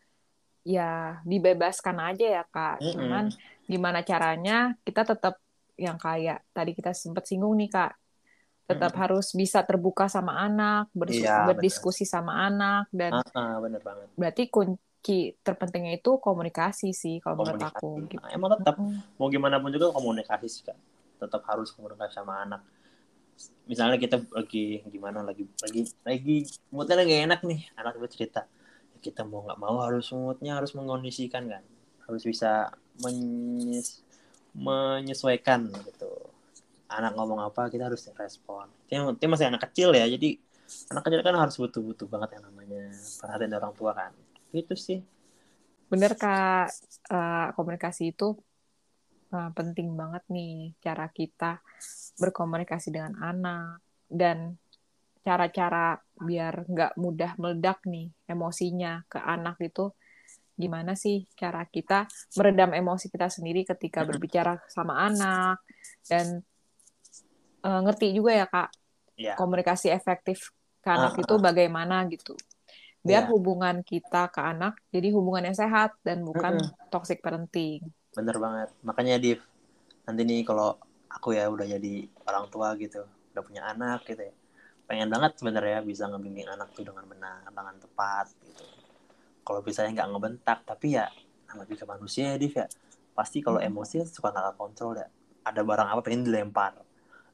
ya 0.63 1.19
dibebaskan 1.27 1.99
aja 1.99 2.41
ya 2.41 2.43
kak 2.47 2.79
mm 2.79 2.83
-hmm. 2.83 2.93
cuman 2.95 3.25
gimana 3.67 3.99
caranya 4.03 4.75
kita 4.87 5.03
tetap 5.03 5.39
yang 5.75 5.99
kayak 5.99 6.45
tadi 6.55 6.71
kita 6.71 6.95
sempat 6.95 7.27
singgung 7.27 7.57
nih 7.59 7.71
kak 7.71 7.93
tetap 8.63 8.95
hmm. 8.95 9.01
harus 9.03 9.27
bisa 9.35 9.59
terbuka 9.67 10.07
sama 10.07 10.39
anak, 10.39 10.87
iya, 11.11 11.43
berdiskusi 11.51 12.07
bener. 12.07 12.13
sama 12.15 12.33
anak 12.47 12.87
dan 12.95 13.11
uh, 13.19 13.35
uh, 13.35 13.55
bener 13.59 13.81
banget. 13.83 14.07
Berarti 14.15 14.43
kunci 14.47 15.35
terpentingnya 15.43 15.99
itu 15.99 16.15
komunikasi 16.15 16.95
sih 16.95 17.19
kalau 17.19 17.43
menurut 17.43 17.59
aku. 17.59 18.07
Gitu. 18.07 18.23
Nah, 18.23 18.31
emang 18.31 18.55
tetap 18.55 18.79
hmm. 18.79 19.19
mau 19.19 19.27
gimana 19.27 19.59
pun 19.59 19.67
juga 19.67 19.91
komunikasi 19.91 20.47
sih 20.47 20.63
kan. 20.63 20.79
Tetap 21.19 21.43
harus 21.43 21.75
komunikasi 21.75 22.15
sama 22.15 22.39
anak. 22.39 22.63
Misalnya 23.63 23.95
kita 23.95 24.19
lagi 24.35 24.83
gimana 24.91 25.23
lagi 25.23 25.47
lagi 25.63 25.87
lagi 26.03 26.35
moodnya 26.67 26.99
lagi 26.99 27.13
enak 27.23 27.39
nih, 27.47 27.61
anak 27.79 27.95
itu 27.99 28.07
cerita. 28.19 28.43
Kita 28.99 29.23
mau 29.23 29.43
nggak 29.47 29.59
mau 29.59 29.79
harus 29.83 30.11
moodnya 30.11 30.59
harus 30.59 30.75
mengondisikan 30.75 31.47
kan. 31.47 31.63
Harus 32.03 32.23
bisa 32.27 32.71
menyes 32.99 34.03
menyesuaikan 34.53 35.71
gitu. 35.71 36.11
Anak 36.91 37.15
ngomong 37.17 37.41
apa 37.41 37.71
kita 37.71 37.87
harus 37.87 38.05
respon. 38.19 38.67
Dia 38.91 39.27
masih 39.31 39.47
anak 39.49 39.71
kecil 39.71 39.95
ya 39.95 40.05
jadi 40.05 40.37
anak 40.93 41.03
kecil 41.07 41.21
kan 41.25 41.35
harus 41.35 41.55
butuh-butuh 41.57 42.07
banget 42.07 42.39
yang 42.39 42.43
namanya 42.51 42.83
perhatian 43.19 43.53
orang 43.55 43.73
tua 43.73 43.91
kan. 43.95 44.11
Itu 44.53 44.75
sih. 44.77 45.01
Bener 45.89 46.13
kak. 46.19 46.73
Uh, 47.11 47.51
komunikasi 47.55 48.15
itu 48.15 48.37
uh, 49.33 49.51
penting 49.57 49.97
banget 49.97 50.23
nih 50.29 50.77
cara 50.79 51.09
kita 51.09 51.59
berkomunikasi 52.21 52.93
dengan 52.93 53.17
anak 53.19 53.81
dan 54.05 54.55
cara-cara 55.25 55.97
biar 56.19 56.67
nggak 56.67 56.93
mudah 56.99 57.31
meledak 57.39 57.81
nih 57.89 58.11
emosinya 58.29 59.01
ke 59.09 59.17
anak 59.17 59.57
itu 59.63 59.89
gimana 60.53 60.93
sih 60.93 61.25
cara 61.33 61.65
kita 61.65 62.05
meredam 62.37 62.77
emosi 62.77 63.09
kita 63.09 63.25
sendiri 63.31 63.65
ketika 63.65 64.05
berbicara 64.05 64.61
sama 64.69 65.01
anak 65.09 65.57
dan 66.05 66.45
uh, 67.65 67.81
ngerti 67.81 68.13
juga 68.13 68.37
ya 68.37 68.45
kak 68.45 68.69
yeah. 69.17 69.33
komunikasi 69.33 69.89
efektif 69.89 70.53
ke 70.83 70.89
anak 70.91 71.17
uh, 71.17 71.21
itu 71.25 71.35
bagaimana 71.41 72.05
gitu 72.11 72.37
biar 73.01 73.25
yeah. 73.25 73.31
hubungan 73.33 73.81
kita 73.81 74.29
ke 74.29 74.41
anak 74.43 74.77
jadi 74.93 75.09
hubungan 75.15 75.49
yang 75.49 75.57
sehat 75.57 75.97
dan 76.05 76.21
bukan 76.21 76.59
uh 76.59 76.69
-uh. 76.69 76.87
toxic 76.93 77.23
parenting 77.23 77.81
bener 78.17 78.35
banget. 78.45 78.69
Makanya 78.87 79.15
Div 79.23 79.39
nanti 80.07 80.21
nih 80.29 80.41
kalau 80.49 80.67
aku 81.15 81.29
ya 81.37 81.45
udah 81.55 81.67
jadi 81.75 81.93
orang 82.29 82.45
tua 82.53 82.69
gitu 82.83 83.01
udah 83.33 83.43
punya 83.47 83.61
anak 83.71 83.99
gitu 84.09 84.21
ya 84.29 84.33
pengen 84.89 85.09
banget 85.13 85.31
sebenarnya 85.39 85.79
bisa 85.91 86.03
ngebimbing 86.11 86.47
anak 86.55 86.69
tuh 86.77 86.83
dengan 86.89 87.05
benar 87.11 87.47
dengan 87.57 87.75
tepat 87.83 88.27
gitu. 88.47 88.65
Kalau 89.45 89.61
misalnya 89.67 89.91
nggak 90.03 90.09
ngebentak 90.13 90.59
tapi 90.69 90.87
ya 90.99 91.05
nama 91.49 91.63
juga 91.71 91.83
manusia 91.93 92.23
ya 92.33 92.37
Div 92.41 92.53
ya. 92.55 92.67
Pasti 93.17 93.39
kalau 93.45 93.59
Hmm. 93.59 93.69
emosi 93.69 94.03
suka 94.07 94.29
nggak 94.33 94.57
kontrol 94.61 94.93
ya. 95.01 95.07
Ada 95.49 95.61
barang 95.69 95.87
apa 95.93 96.01
pengen 96.05 96.23
dilempar. 96.27 96.73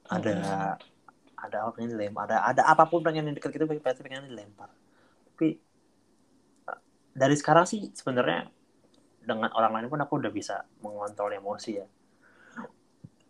Ada 0.09 0.33
Hmm. 0.33 0.73
ada 1.39 1.57
apa 1.65 1.71
pengen 1.75 1.95
dilempar. 1.95 2.27
Ada 2.29 2.37
ada 2.51 2.61
apa 2.71 2.83
pun 2.91 2.99
pengen 3.05 3.23
yang 3.31 3.35
deket 3.37 3.51
kita 3.55 3.65
pasti 3.81 4.01
pengen 4.05 4.27
dilempar. 4.31 4.69
Tapi 5.35 5.47
eh, 6.69 6.79
dari 7.15 7.35
sekarang 7.39 7.65
sih 7.69 7.81
sebenarnya 7.93 8.39
dengan 9.29 9.49
orang 9.53 9.71
lain 9.77 9.87
pun 9.93 9.99
aku 10.03 10.13
udah 10.21 10.31
bisa 10.33 10.55
mengontrol 10.83 11.29
emosi 11.39 11.71
ya. 11.79 11.85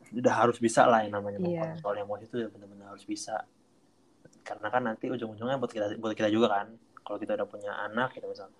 Udah 0.09 0.33
harus 0.41 0.57
bisa 0.57 0.81
lah 0.89 1.05
yang 1.05 1.13
namanya 1.21 1.37
Iya. 1.37 1.61
mengontrol 1.69 1.95
emosi 2.01 2.23
itu 2.25 2.37
benar-benar 2.49 2.87
harus 2.97 3.05
bisa. 3.05 3.35
Karena 4.47 4.67
kan 4.73 4.81
nanti 4.87 5.05
ujung-ujungnya 5.13 5.61
buat 5.61 5.71
kita 5.75 5.85
buat 6.01 6.13
kita 6.17 6.29
juga 6.33 6.47
kan. 6.55 6.67
Kalau 7.05 7.17
kita 7.21 7.37
udah 7.37 7.47
punya 7.49 7.71
anak 7.85 8.09
gitu 8.17 8.25
misalnya 8.29 8.57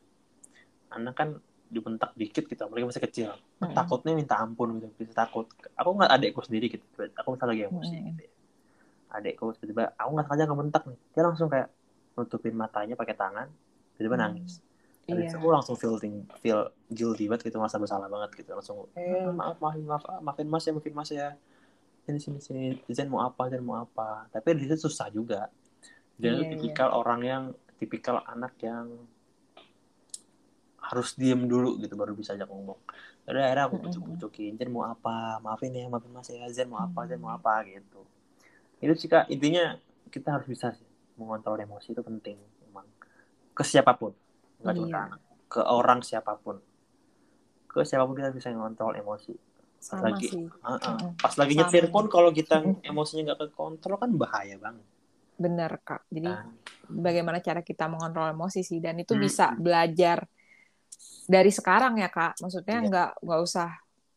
anak 0.90 1.14
kan 1.14 1.30
dibentak 1.70 2.18
dikit 2.18 2.50
gitu 2.50 2.62
apalagi 2.66 2.86
masih 2.90 3.04
kecil. 3.06 3.30
Mm-mm. 3.62 3.76
takutnya 3.78 4.14
minta 4.18 4.36
ampun 4.42 4.82
gitu 4.82 4.94
bisa 5.06 5.14
takut. 5.26 5.46
Aku 5.78 5.90
nggak 5.98 6.10
adekku 6.10 6.42
sendiri 6.46 6.66
gitu 6.74 6.86
aku 7.18 7.28
misalnya 7.38 7.52
lagi 7.54 7.64
emosi 7.70 7.94
Mm-mm. 7.94 8.08
gitu 8.14 8.22
ya. 8.26 8.32
Adekku 9.18 9.46
tiba-tiba 9.58 9.84
aku 9.98 10.10
nggak 10.18 10.26
sengaja 10.30 10.44
ngebentak 10.50 10.84
nih. 10.90 11.00
Dia 11.14 11.24
langsung 11.26 11.48
kayak 11.50 11.68
nutupin 12.18 12.56
matanya 12.58 12.96
pakai 13.00 13.16
tangan 13.16 13.48
tiba-tiba 13.96 14.18
Hmm. 14.18 14.24
nangis 14.28 14.54
Iya. 15.10 15.30
situ 15.30 15.36
aku 15.40 15.50
langsung 15.56 15.76
feeling 15.82 16.16
feel 16.44 16.60
guilty 16.98 17.24
banget 17.30 17.42
gitu 17.50 17.58
merasa 17.62 17.78
bersalah 17.84 18.08
banget 18.14 18.30
gitu. 18.40 18.50
Langsung 18.58 18.80
eh 18.96 19.26
maaf 19.40 19.58
maafin 19.64 19.86
maaf 19.92 20.04
maafin 20.26 20.48
mas 20.54 20.64
ya 20.68 20.72
maafin 20.76 20.96
mas 21.00 21.10
ya. 21.22 21.28
Sini 22.06 22.20
sini 22.26 22.40
sini 22.48 22.64
Zen 22.98 23.10
mau 23.14 23.22
apa 23.30 23.44
Zen 23.52 23.64
mau 23.70 23.78
apa. 23.86 24.10
Tapi 24.34 24.48
di 24.60 24.64
situ 24.68 24.78
susah 24.90 25.08
juga. 25.18 25.42
Dia 26.22 26.30
Iya, 26.30 26.36
itu 26.36 26.44
iya. 26.54 26.54
tipikal 26.54 26.90
orang 27.02 27.22
yang 27.32 27.44
tipikal 27.80 28.18
anak 28.34 28.54
yang 28.70 28.88
harus 30.80 31.14
diem 31.20 31.42
dulu 31.46 31.76
gitu 31.84 31.94
baru 32.00 32.16
bisa 32.16 32.34
ajak 32.36 32.48
ngomong. 32.50 32.80
Jadi 33.28 33.38
akhirnya 33.46 33.66
aku 33.70 33.78
Mm-mm. 33.78 33.84
bucuk-bucukin 33.86 34.52
Zen 34.58 34.72
mau 34.74 34.88
apa? 34.88 35.38
Maafin 35.44 35.76
ya 35.76 35.86
maafin 35.92 36.12
mas 36.16 36.30
ya 36.32 36.48
Zen 36.50 36.72
mau 36.72 36.82
apa 36.82 37.06
Zen 37.06 37.20
mau 37.22 37.32
apa 37.36 37.62
gitu. 37.68 38.02
Itu 38.84 38.94
sih 39.00 39.10
kak 39.12 39.30
intinya 39.34 39.78
kita 40.14 40.30
harus 40.40 40.48
bisa 40.50 40.74
sih 40.78 40.88
mengontrol 41.20 41.58
emosi 41.62 41.94
itu 41.96 42.02
penting 42.04 42.38
memang. 42.70 42.88
Ke 43.58 43.64
siapa 43.68 43.94
pun 43.98 44.14
nggak 44.60 44.76
Iya. 44.78 45.04
ke 45.46 45.62
orang 45.62 46.00
siapa 46.02 46.36
pun 46.36 46.60
ke 47.66 47.82
siapa 47.82 48.04
pun 48.04 48.14
kita 48.14 48.30
bisa 48.30 48.50
mengontrol 48.50 48.94
emosi 48.94 49.34
sama 49.78 50.12
lagi. 50.12 50.28
sih 50.28 50.46
Uh-uh. 50.46 50.76
Mm-mm. 50.76 51.16
pas 51.16 51.34
lagi 51.34 51.54
Sama. 51.54 51.62
nyetir 51.64 51.86
pun 51.88 52.06
kalau 52.06 52.30
kita 52.30 52.56
emosinya 52.82 53.32
nggak 53.32 53.40
kekontrol 53.48 53.96
kan 53.96 54.12
bahaya 54.14 54.56
banget 54.56 54.84
bener 55.36 55.72
kak 55.80 56.04
jadi 56.06 56.28
kan 56.30 56.48
bagaimana 56.86 57.40
cara 57.40 57.62
kita 57.62 57.88
mengontrol 57.88 58.28
emosi 58.28 58.60
sih 58.60 58.78
dan 58.78 58.98
itu 58.98 59.14
Hmm. 59.14 59.22
bisa 59.22 59.56
belajar 59.56 60.28
dari 61.26 61.48
sekarang 61.50 61.96
ya 61.96 62.10
kak 62.10 62.36
maksudnya 62.38 62.78
Iya. 62.78 62.88
nggak 62.88 63.10
nggak 63.22 63.42
usah 63.42 63.70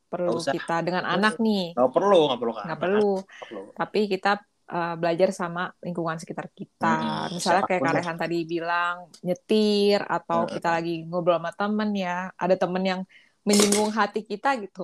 perlu 0.05 0.37
usah. 0.37 0.51
kita 0.51 0.83
dengan 0.83 1.05
anak 1.07 1.39
nih 1.39 1.73
nggak 1.73 1.89
perlu 1.91 2.19
nggak 2.27 2.39
perlu 2.39 2.53
nggak 2.59 2.81
perlu 2.81 3.11
perlu. 3.23 3.63
tapi 3.73 4.01
kita 4.07 4.33
uh, 4.75 4.95
belajar 5.01 5.29
sama 5.41 5.61
lingkungan 5.85 6.17
sekitar 6.23 6.47
kita 6.59 6.87
Hmm, 6.87 7.29
misalnya 7.37 7.63
kayak 7.69 7.83
siapa 7.83 7.85
pun 7.85 7.89
Kak 7.89 7.97
ya. 7.97 8.03
Rehan 8.03 8.17
tadi 8.23 8.37
bilang 8.53 8.97
nyetir 9.27 9.99
atau 10.17 10.39
Hmm. 10.45 10.53
kita 10.55 10.69
lagi 10.77 10.93
ngobrol 11.09 11.37
sama 11.39 11.53
temen 11.61 11.91
ya 12.05 12.33
ada 12.43 12.55
temen 12.63 12.83
yang 12.91 13.01
menyinggung 13.49 13.91
hati 13.99 14.21
kita 14.31 14.49
gitu 14.65 14.83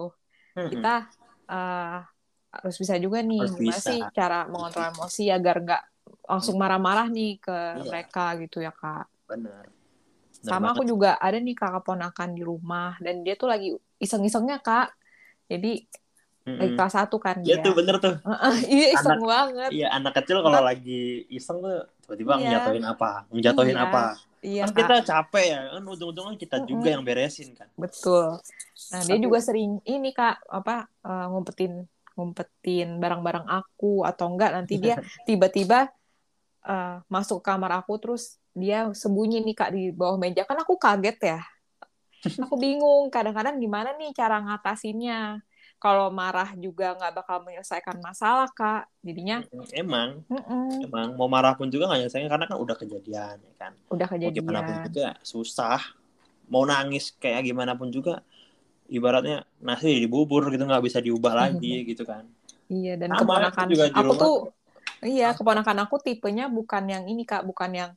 Mm-mm. 0.57 0.71
kita 0.73 0.89
uh, 1.53 1.99
harus 2.55 2.77
bisa 2.83 2.95
juga 3.05 3.19
nih 3.31 3.41
Harus 3.41 3.53
gimana 3.57 3.79
bisa. 3.79 3.89
sih 3.89 3.99
cara 4.17 4.37
mengontrol 4.53 4.87
emosi 4.93 5.23
agar 5.37 5.55
nggak 5.65 5.83
langsung 6.31 6.57
marah-marah 6.63 7.07
nih 7.17 7.31
ke 7.45 7.53
Iya. 7.77 7.85
mereka 7.89 8.21
gitu 8.43 8.57
ya 8.67 8.73
kak 8.81 9.05
bener 9.29 9.65
Bener 10.45 10.47
sama 10.49 10.67
aku 10.73 10.83
banget. 10.83 10.93
juga 10.93 11.09
ada 11.21 11.37
nih 11.39 11.55
kakak 11.61 11.83
ponakan 11.87 12.31
di 12.37 12.43
rumah 12.51 12.95
dan 13.05 13.15
dia 13.27 13.35
tuh 13.41 13.49
lagi 13.53 13.69
iseng-isengnya 14.05 14.57
kak 14.67 14.87
jadi 15.51 15.69
Mm-mm. 16.49 16.59
lagi 16.59 16.73
kelas 16.75 16.95
satu 16.95 17.17
kan 17.17 17.37
Iya 17.41 17.61
tuh 17.61 17.73
bener 17.73 17.97
tuh. 17.99 18.15
Iya 18.73 18.87
iseng 18.93 19.21
banget. 19.23 19.71
iya 19.71 19.89
anak 19.91 20.17
kecil 20.17 20.41
kalau 20.41 20.61
lagi 20.61 21.01
iseng 21.29 21.59
tuh 21.59 21.85
tiba-tiba 22.03 22.33
Iya. 22.35 22.41
ngejatuhin 22.41 22.85
apa? 22.85 23.11
Ngejatuhin 23.29 23.75
Iya. 23.75 23.85
apa? 23.85 24.05
iya. 24.41 24.63
Kan 24.65 24.73
kita 24.73 24.97
capek 25.05 25.45
ya 25.47 25.61
kan 25.75 25.83
ujung-ujungnya 25.85 26.35
kita 26.35 26.57
Mm-mm. 26.59 26.71
juga 26.71 26.89
yang 26.89 27.03
beresin 27.03 27.53
kan. 27.53 27.69
Betul. 27.75 28.41
Nah 28.89 29.01
dia 29.03 29.15
Tapi- 29.15 29.23
juga 29.23 29.39
sering 29.39 29.83
ini 29.85 30.11
kak 30.11 30.41
apa 30.49 30.89
eh, 31.03 31.27
ngumpetin 31.29 31.73
ngumpetin 32.15 32.89
barang-barang 32.97 33.47
aku 33.47 34.03
atau 34.03 34.27
enggak 34.27 34.51
nanti 34.53 34.75
dia 34.77 34.97
tiba-tiba 35.29 35.91
eh, 36.65 36.97
masuk 37.07 37.39
ke 37.39 37.47
kamar 37.47 37.79
aku 37.79 37.95
terus 37.99 38.39
dia 38.53 38.91
sembunyi 38.91 39.39
nih 39.41 39.55
kak 39.55 39.71
di 39.71 39.83
bawah 39.91 40.17
meja. 40.17 40.43
Kan 40.43 40.59
aku 40.59 40.75
kaget 40.75 41.19
ya. 41.21 41.41
Aku 42.43 42.59
bingung 42.59 43.07
kadang-kadang 43.09 43.57
gimana 43.57 43.95
nih 43.95 44.11
cara 44.11 44.43
ngatasinnya 44.43 45.39
kalau 45.79 46.11
marah 46.11 46.51
juga 46.59 46.95
nggak 46.99 47.13
bakal 47.23 47.37
menyelesaikan 47.47 47.97
masalah 48.03 48.49
kak. 48.53 48.91
Jadinya 49.03 49.43
emang. 49.75 50.23
Mm-mm, 50.29 50.85
emang 50.85 51.17
mau 51.17 51.27
marah 51.27 51.57
pun 51.57 51.67
juga 51.73 51.89
nggak 51.89 52.01
nyelesain 52.05 52.29
karena 52.29 52.47
kan 52.47 52.59
udah 52.61 52.77
kejadian 52.77 53.37
ya 53.41 53.55
kan? 53.57 53.73
Udah 53.89 54.07
mau 54.11 54.31
gimana 54.31 54.61
pun 54.63 54.75
kejadian 54.75 54.93
juga 54.93 55.07
susah. 55.25 55.81
Mau 56.49 56.65
nangis 56.69 57.15
kayak 57.17 57.47
gimana 57.49 57.73
pun 57.79 57.89
juga 57.89 58.21
ibaratnya 58.89 59.45
nasi 59.61 60.01
di 60.01 60.09
bubur 60.09 60.49
gitu 60.53 60.65
nggak 60.65 60.85
bisa 60.85 60.99
diubah 61.01 61.35
lagi 61.47 61.89
gitu 61.89 62.05
kan. 62.05 62.25
Iya 62.69 63.01
dan 63.01 63.11
Sama, 63.17 63.25
keponakan 63.25 63.65
aku 63.65 63.73
juga 63.73 63.85
di 63.89 63.95
aku 63.97 64.13
rumah. 64.13 64.21
tuh 64.21 64.37
iya 65.07 65.29
keponakan 65.33 65.79
aku 65.87 65.97
tipenya 66.05 66.45
bukan 66.51 66.85
yang 66.91 67.05
ini 67.09 67.23
kak 67.25 67.43
bukan 67.47 67.71
yang 67.71 67.91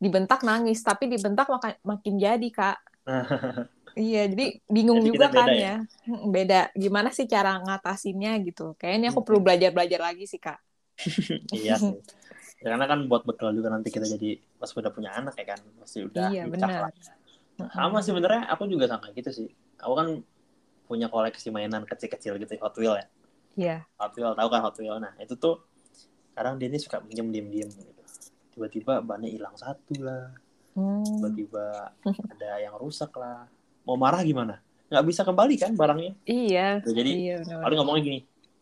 dibentak 0.00 0.40
nangis 0.44 0.80
tapi 0.80 1.08
dibentak 1.12 1.46
maka- 1.48 1.80
makin 1.84 2.16
jadi 2.16 2.48
kak 2.52 2.76
iya 3.96 4.28
jadi 4.30 4.58
bingung 4.68 5.00
Jadi 5.02 5.08
juga 5.10 5.26
kan 5.30 5.46
ya? 5.50 5.56
ya? 5.56 5.76
Mm, 6.06 6.28
beda. 6.30 6.60
Gimana 6.74 7.08
sih 7.10 7.26
cara 7.26 7.58
ngatasinnya 7.58 8.38
gitu? 8.44 8.74
Kayaknya 8.76 9.08
aku 9.10 9.20
Hmm. 9.22 9.26
perlu 9.26 9.40
belajar 9.42 9.70
belajar 9.74 10.00
lagi 10.00 10.24
sih 10.26 10.38
kak. 10.38 10.58
Iya 11.56 11.74
sih. 11.78 11.94
Ya, 12.60 12.76
karena 12.76 12.84
kan 12.84 13.08
buat 13.08 13.24
bekal 13.24 13.56
juga 13.56 13.72
nanti 13.72 13.88
kita 13.88 14.04
jadi 14.04 14.36
pas 14.60 14.68
udah 14.68 14.92
punya 14.92 15.10
anak 15.16 15.32
ya 15.40 15.56
kan 15.56 15.60
pasti 15.80 16.04
udah 16.04 16.28
iya 16.28 16.44
benar. 16.44 16.92
lah. 16.92 16.92
sama 17.72 18.00
sih 18.00 18.12
sebenarnya 18.12 18.48
aku 18.52 18.68
juga 18.68 18.84
sama 18.88 19.08
gitu 19.16 19.30
sih. 19.32 19.48
Aku 19.80 19.96
kan 19.96 20.20
punya 20.84 21.08
koleksi 21.08 21.48
mainan 21.48 21.88
kecil-kecil 21.88 22.36
gitu 22.36 22.52
Hot 22.60 22.76
Wheel 22.76 23.00
ya. 23.00 23.06
Iya. 23.56 23.76
Hot 23.96 24.12
Wheel 24.12 24.36
tahu 24.36 24.48
kan 24.52 24.60
Hot 24.60 24.76
Wheel? 24.76 24.96
Nah 25.00 25.12
itu 25.16 25.36
tuh 25.40 25.60
kadang 26.36 26.60
dia 26.60 26.68
ini 26.68 26.76
suka 26.76 27.00
pinjam 27.00 27.32
diem-diem 27.32 27.68
gitu. 27.68 28.02
Tiba-tiba 28.56 29.00
bannya 29.00 29.28
hilang 29.32 29.56
satu 29.56 29.96
lah. 30.00 30.32
Hmm. 30.70 31.02
tiba-tiba 31.02 31.90
ada 32.30 32.50
yang 32.62 32.78
rusak 32.78 33.10
lah 33.18 33.42
mau 33.86 33.96
marah 33.96 34.20
gimana? 34.22 34.60
Nggak 34.90 35.04
bisa 35.06 35.22
kembali 35.22 35.54
kan 35.60 35.72
barangnya? 35.74 36.12
Iya 36.26 36.82
jadi 36.82 37.10
iya 37.12 37.34
benar 37.44 37.62
paling 37.62 37.76
ngomongnya 37.80 38.02
gini 38.06 38.20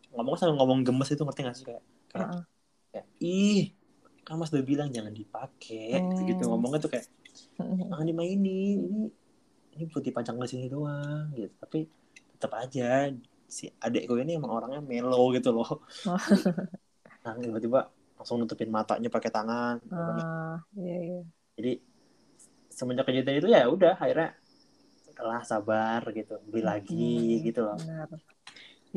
ngomong 0.09 0.35
sambil 0.41 0.55
ngomong 0.57 0.79
gemes 0.81 1.09
itu 1.13 1.21
ngerti 1.21 1.41
gak 1.45 1.55
sih 1.55 1.65
kayak, 1.69 1.83
kayak, 2.09 2.29
Heeh. 2.33 2.41
kayak, 2.89 3.05
ih 3.21 3.61
kan 4.25 4.35
mas 4.37 4.49
udah 4.53 4.65
bilang 4.65 4.89
jangan 4.89 5.13
dipakai 5.13 6.01
Hmm. 6.01 6.25
gitu 6.25 6.43
ngomongnya 6.49 6.79
tuh 6.81 6.91
kayak 6.93 7.05
jangan 7.57 8.05
dimainin 8.05 8.41
ini 8.41 8.59
ini 9.77 9.83
buat 9.89 10.03
dipajang 10.03 10.35
ke 10.41 10.45
sini 10.49 10.65
doang 10.67 11.29
gitu. 11.33 11.53
Tapi 11.61 11.79
tetap 12.35 12.51
aja 12.57 13.09
si 13.49 13.69
adekku 13.81 14.17
ini 14.21 14.37
emang 14.37 14.53
orangnya 14.53 14.81
melo 14.81 15.29
gitu 15.33 15.49
loh. 15.53 15.81
Nah 17.19 17.35
tiba-tiba 17.35 17.79
langsung 18.15 18.39
nutupin 18.39 18.71
matanya 18.71 19.07
pakai 19.11 19.31
tangan 19.31 19.75
Ah, 19.91 20.59
iya 20.75 20.97
iya. 20.99 21.21
Jadi 21.59 21.71
semenjak 22.71 23.07
kejadian 23.07 23.39
itu 23.43 23.49
ya 23.51 23.67
udah 23.67 23.95
akhirnya 23.99 24.35
telah 25.19 25.41
sabar 25.51 26.01
gitu 26.17 26.33
beli 26.49 26.63
lagi 26.71 26.95
Hmm, 26.95 27.47
gitu 27.47 27.59
loh. 27.67 27.77
benar. 27.77 28.07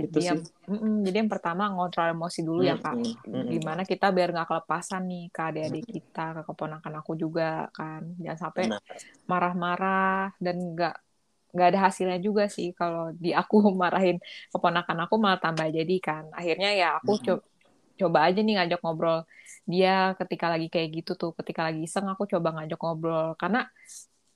Itu 0.04 0.18
jadi 0.18 0.22
yang 0.28 0.38
sih. 0.38 0.42
mm-mm, 0.70 0.92
jadi 1.06 1.16
yang 1.22 1.30
pertama 1.34 1.62
ngontrol 1.72 2.06
emosi 2.14 2.40
dulu 2.48 2.60
ya 2.70 2.76
kak. 2.84 2.96
Mm, 2.96 3.14
mm, 3.26 3.32
mm. 3.32 3.52
gimana 3.52 3.82
kita 3.90 4.06
biar 4.16 4.28
nggak 4.34 4.48
kelepasan 4.50 5.02
nih 5.10 5.22
ke 5.34 5.40
adik-adik 5.48 5.84
kita 5.94 6.20
ke 6.36 6.40
keponakan 6.48 6.94
aku 7.00 7.12
juga 7.22 7.42
kan. 7.76 8.02
Jangan 8.24 8.40
sampai 8.44 8.64
marah-marah 9.30 10.32
dan 10.44 10.56
nggak 10.74 10.94
nggak 11.54 11.68
ada 11.70 11.80
hasilnya 11.86 12.18
juga 12.26 12.44
sih. 12.56 12.68
Kalau 12.80 13.02
di 13.24 13.30
aku 13.40 13.56
marahin 13.82 14.16
keponakan 14.52 14.98
aku 15.04 15.14
malah 15.24 15.40
tambah 15.44 15.68
jadi 15.78 15.94
kan. 16.08 16.24
Akhirnya 16.38 16.68
ya 16.80 16.86
aku 16.98 17.12
Mm. 17.22 17.24
co- 17.26 17.44
coba 18.00 18.18
aja 18.28 18.40
nih 18.46 18.54
ngajak 18.58 18.80
ngobrol 18.84 19.18
dia 19.72 19.90
ketika 20.20 20.46
lagi 20.52 20.66
kayak 20.74 20.88
gitu 20.96 21.12
tuh. 21.20 21.30
Ketika 21.38 21.62
lagi 21.68 21.80
iseng 21.88 22.06
aku 22.12 22.24
coba 22.32 22.48
ngajak 22.56 22.78
ngobrol. 22.82 23.26
Karena 23.40 23.58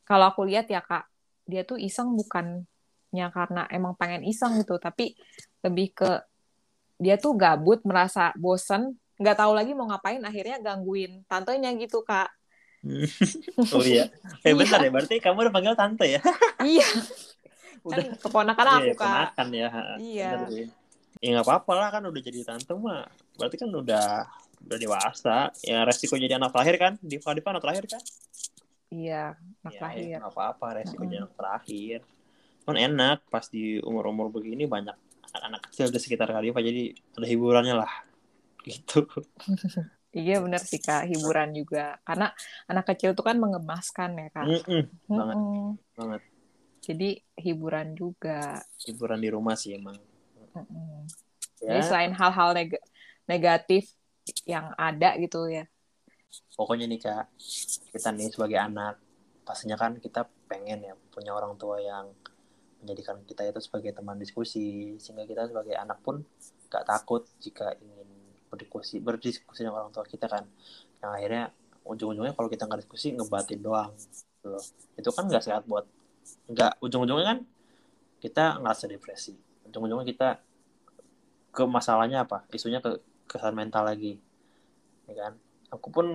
kalau 0.08 0.24
aku 0.30 0.40
lihat 0.48 0.66
ya 0.74 0.80
kak 0.88 1.02
dia 1.46 1.62
tuh 1.62 1.78
iseng 1.78 2.12
bukannya 2.12 3.26
karena 3.32 3.62
emang 3.70 3.94
pengen 3.94 4.26
iseng 4.26 4.58
gitu 4.60 4.76
tapi 4.76 5.14
lebih 5.62 5.94
ke 5.94 6.10
dia 6.98 7.16
tuh 7.16 7.32
gabut 7.38 7.80
merasa 7.86 8.32
bosen 8.36 8.96
nggak 9.16 9.36
tahu 9.40 9.52
lagi 9.56 9.72
mau 9.72 9.88
ngapain 9.88 10.20
akhirnya 10.20 10.60
gangguin 10.60 11.24
tantenya 11.24 11.72
gitu 11.80 12.04
kak. 12.04 12.28
Oh 13.72 13.82
iya. 13.82 14.12
Eh 14.44 14.52
Iya. 14.52 14.54
bentar 14.54 14.78
ya 14.84 14.90
berarti 14.92 15.16
kamu 15.18 15.48
udah 15.48 15.54
panggil 15.54 15.74
tante 15.74 16.06
ya? 16.06 16.20
Iya. 16.60 16.86
Udah. 17.86 18.02
Kan 18.02 18.18
keponakan 18.18 18.64
Iya, 18.66 18.74
aku 18.74 18.94
kak. 18.98 19.06
ponakan 19.06 19.48
ya. 19.54 19.68
Iya. 19.96 20.30
Ya 21.22 21.28
nggak 21.32 21.46
apa-apa 21.46 21.72
lah 21.78 21.88
kan 21.94 22.02
udah 22.04 22.20
jadi 22.22 22.40
tante 22.44 22.72
mah. 22.76 23.06
Berarti 23.38 23.56
kan 23.56 23.70
udah 23.72 24.26
udah 24.66 24.78
dewasa. 24.78 25.36
Ya 25.64 25.86
resiko 25.86 26.18
jadi 26.18 26.36
anak 26.36 26.50
terakhir 26.52 26.76
kan? 26.76 26.92
Di 27.00 27.16
Diva 27.16 27.30
anak 27.32 27.62
terakhir 27.62 27.84
kan 27.88 28.02
iya 28.94 29.34
anak 29.62 29.74
ya, 29.74 29.80
terakhir 29.80 30.04
ya, 30.12 30.18
apa-apa 30.22 30.66
resiko 30.78 31.02
Mm-mm. 31.02 31.10
jadi 31.10 31.18
anak 31.26 31.34
terakhir. 31.38 31.98
Kan 32.66 32.76
enak 32.78 33.18
pas 33.32 33.46
di 33.50 33.78
umur-umur 33.82 34.28
begini 34.34 34.64
banyak 34.66 34.96
anak-anak 35.32 35.60
kecil 35.70 35.86
di 35.94 35.98
sekitar 36.02 36.28
Kadifa 36.30 36.60
jadi 36.62 36.94
ada 37.18 37.26
hiburannya 37.26 37.74
lah 37.82 37.92
gitu. 38.68 39.06
Iya 40.16 40.34
benar 40.44 40.62
sih 40.70 40.80
kak 40.86 41.02
hiburan 41.10 41.48
juga. 41.58 41.78
Karena 42.06 42.26
anak 42.70 42.84
kecil 42.88 43.10
tuh 43.16 43.24
kan 43.28 43.36
mengemaskan 43.42 44.10
ya 44.20 44.26
kak. 44.34 44.46
Mm-mm, 44.48 44.82
banget. 45.08 45.36
Mm-mm. 45.36 45.76
banget. 45.96 46.22
Jadi 46.86 47.08
hiburan 47.44 47.88
juga. 48.00 48.62
Hiburan 48.86 49.18
di 49.20 49.28
rumah 49.28 49.56
sih 49.58 49.74
emang. 49.76 49.96
Mm-mm. 50.56 51.04
ya. 51.60 51.68
Jadi 51.68 51.80
selain 51.84 52.12
hal-hal 52.14 52.50
neg- 52.56 52.84
negatif 53.28 53.82
yang 54.46 54.72
ada 54.78 55.18
gitu 55.22 55.46
ya 55.50 55.64
pokoknya 56.56 56.88
nih 56.88 57.00
kak 57.00 57.24
kita 57.92 58.08
nih 58.12 58.32
sebagai 58.32 58.58
anak 58.60 59.00
pastinya 59.46 59.78
kan 59.78 59.96
kita 60.02 60.26
pengen 60.50 60.82
ya 60.82 60.94
punya 61.14 61.30
orang 61.30 61.54
tua 61.54 61.78
yang 61.78 62.10
menjadikan 62.82 63.22
kita 63.24 63.46
itu 63.46 63.60
sebagai 63.62 63.94
teman 63.94 64.18
diskusi 64.18 64.94
sehingga 65.00 65.24
kita 65.24 65.48
sebagai 65.48 65.74
anak 65.78 66.02
pun 66.02 66.22
gak 66.68 66.84
takut 66.86 67.24
jika 67.38 67.72
ingin 67.78 68.06
berdiskusi 68.46 69.02
berdiskusi 69.02 69.66
dengan 69.66 69.84
orang 69.84 69.92
tua 69.92 70.06
kita 70.06 70.30
kan. 70.30 70.46
Yang 71.02 71.10
akhirnya 71.10 71.44
ujung-ujungnya 71.86 72.34
kalau 72.34 72.48
kita 72.50 72.66
nggak 72.66 72.80
diskusi 72.86 73.14
ngebatin 73.14 73.60
doang 73.62 73.90
gitu 73.94 74.46
loh. 74.50 74.64
Itu 74.94 75.10
kan 75.10 75.26
nggak 75.26 75.44
sehat 75.44 75.62
buat 75.66 75.86
nggak 76.50 76.82
ujung-ujungnya 76.82 77.26
kan 77.26 77.38
kita 78.22 78.44
ngerasa 78.62 78.84
depresi. 78.90 79.34
Ujung-ujungnya 79.66 80.06
kita 80.06 80.28
ke 81.50 81.62
masalahnya 81.66 82.22
apa? 82.22 82.46
Isunya 82.54 82.78
ke 82.78 83.02
kesehatan 83.26 83.58
mental 83.58 83.82
lagi 83.82 84.22
ya 85.06 85.14
kan 85.14 85.32
aku 85.72 85.88
pun 85.90 86.06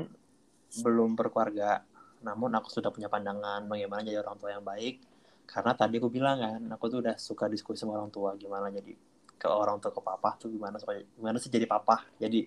belum 0.83 1.19
berkeluarga 1.19 1.83
namun 2.21 2.53
aku 2.53 2.69
sudah 2.69 2.93
punya 2.93 3.09
pandangan 3.09 3.65
bagaimana 3.65 4.05
jadi 4.05 4.21
orang 4.21 4.37
tua 4.37 4.53
yang 4.53 4.61
baik. 4.61 5.01
Karena 5.49 5.73
tadi 5.73 5.97
aku 5.97 6.07
bilang 6.13 6.37
kan 6.37 6.61
aku 6.69 6.85
tuh 6.87 6.99
udah 7.03 7.17
suka 7.17 7.49
diskusi 7.49 7.81
sama 7.81 7.97
orang 7.97 8.13
tua 8.13 8.37
gimana 8.37 8.69
jadi 8.71 8.93
ke 9.41 9.49
orang 9.49 9.81
tua 9.81 9.89
ke 9.89 9.99
papa 10.05 10.37
tuh 10.37 10.53
gimana 10.53 10.77
supaya 10.77 11.01
gimana 11.17 11.41
sih 11.41 11.49
jadi 11.49 11.65
papa? 11.65 12.05
Jadi 12.21 12.45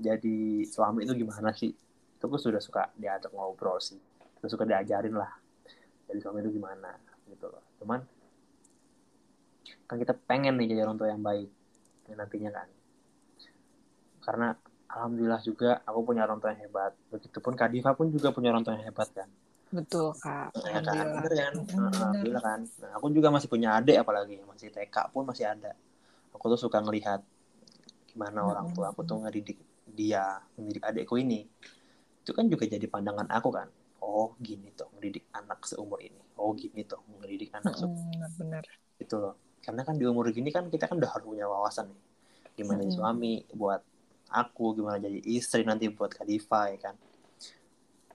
jadi 0.00 0.64
suami 0.66 1.04
itu 1.04 1.12
gimana 1.14 1.52
sih? 1.52 1.70
Itu 2.16 2.24
aku 2.26 2.40
sudah 2.40 2.58
suka 2.58 2.88
diajak 2.96 3.30
ngobrol 3.36 3.78
sih. 3.78 4.00
Sudah 4.40 4.50
suka 4.50 4.64
diajarin 4.64 5.14
lah 5.14 5.42
jadi 6.12 6.18
suami 6.20 6.44
itu 6.44 6.60
gimana 6.60 6.92
gitu 7.24 7.48
loh. 7.48 7.64
Cuman 7.80 8.04
kan 9.88 9.96
kita 9.96 10.12
pengen 10.28 10.60
nih 10.60 10.76
jadi 10.76 10.84
orang 10.84 11.00
tua 11.00 11.08
yang 11.08 11.24
baik 11.24 11.48
ya, 12.04 12.14
nantinya 12.20 12.50
kan. 12.52 12.68
Karena 14.20 14.48
alhamdulillah 14.92 15.40
juga 15.40 15.80
aku 15.88 16.00
punya 16.04 16.28
orang 16.28 16.38
tua 16.38 16.52
yang 16.52 16.68
hebat. 16.68 16.92
Begitupun 17.08 17.52
Kak 17.56 17.72
Diva 17.72 17.96
pun 17.96 18.12
juga 18.12 18.28
punya 18.30 18.52
orang 18.52 18.62
tua 18.62 18.76
yang 18.76 18.86
hebat 18.92 19.08
kan. 19.16 19.28
Betul 19.72 20.12
kak. 20.20 20.52
Ya 20.68 20.84
kan? 20.84 21.06
Bener 21.16 21.32
kan? 21.32 21.54
Bener. 21.64 21.92
alhamdulillah 21.96 22.44
kan. 22.44 22.60
Nah, 22.84 22.90
aku 23.00 23.08
juga 23.08 23.32
masih 23.32 23.48
punya 23.48 23.80
adik 23.80 23.96
apalagi 24.04 24.36
masih 24.44 24.68
TK 24.68 24.96
pun 25.08 25.24
masih 25.24 25.48
ada. 25.48 25.72
Aku 26.36 26.44
tuh 26.52 26.60
suka 26.60 26.78
ngelihat 26.84 27.24
gimana 28.12 28.44
orang 28.44 28.68
tua 28.76 28.92
aku 28.92 29.00
tuh 29.08 29.24
ngedidik 29.24 29.56
dia 29.88 30.44
mendidik 30.60 30.84
adikku 30.84 31.16
ini. 31.16 31.48
Itu 32.20 32.36
kan 32.36 32.52
juga 32.52 32.68
jadi 32.68 32.84
pandangan 32.84 33.32
aku 33.32 33.48
kan. 33.48 33.68
Oh 34.04 34.36
gini 34.36 34.68
tuh 34.76 34.92
ngedidik 35.00 35.24
anak 35.32 35.64
seumur 35.64 36.04
ini. 36.04 36.20
Oh 36.36 36.52
gini 36.52 36.84
tuh 36.84 37.00
ngedidik 37.24 37.56
anak 37.56 37.72
seumur 37.72 37.96
Mm-mm, 37.96 38.12
benar-benar 38.20 38.64
itu 39.00 39.14
loh. 39.16 39.34
Karena 39.64 39.88
kan 39.88 39.96
di 39.96 40.04
umur 40.04 40.28
gini 40.36 40.52
kan 40.52 40.68
kita 40.68 40.84
kan 40.84 41.00
udah 41.00 41.10
harus 41.16 41.24
punya 41.24 41.48
wawasan 41.48 41.88
nih. 41.88 42.02
Gimana 42.60 42.84
Mm-mm. 42.84 42.92
suami 42.92 43.40
buat 43.56 43.80
aku 44.32 44.74
gimana 44.80 44.96
jadi 44.96 45.20
istri 45.28 45.62
nanti 45.62 45.92
buat 45.92 46.10
Kadifa 46.16 46.72
ya 46.72 46.78
kan? 46.90 46.96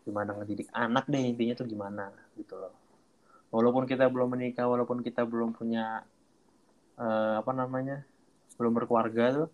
Gimana 0.01 0.33
ngedidik 0.33 0.67
anak 0.73 1.05
deh 1.05 1.21
intinya 1.21 1.53
tuh 1.53 1.67
gimana 1.69 2.09
gitu 2.33 2.57
loh. 2.57 2.73
Walaupun 3.53 3.87
kita 3.87 4.09
belum 4.11 4.35
menikah 4.35 4.67
walaupun 4.67 5.05
kita 5.05 5.23
belum 5.23 5.55
punya 5.55 6.03
eh, 6.99 7.35
apa 7.39 7.51
namanya 7.53 8.03
belum 8.57 8.73
berkeluarga 8.73 9.45
tuh 9.45 9.49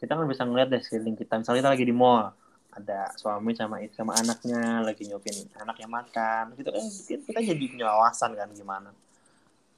kita 0.00 0.16
kan 0.16 0.24
bisa 0.24 0.48
ngeliat 0.48 0.72
deh 0.72 0.80
sekeliling 0.80 1.14
kita. 1.14 1.36
Misalnya 1.36 1.60
kita 1.60 1.72
lagi 1.76 1.86
di 1.86 1.94
mall 1.94 2.32
ada 2.70 3.10
suami 3.18 3.52
sama 3.52 3.82
istri 3.82 3.98
sama 3.98 4.14
anaknya 4.14 4.80
lagi 4.80 5.02
nyopin 5.04 5.36
anaknya 5.60 5.88
makan 5.90 6.44
gitu 6.56 6.70
kan. 6.72 6.84
Kita 7.28 7.38
jadi 7.44 7.64
punya 7.68 7.86
wawasan 7.92 8.32
kan 8.32 8.48
gimana. 8.56 8.90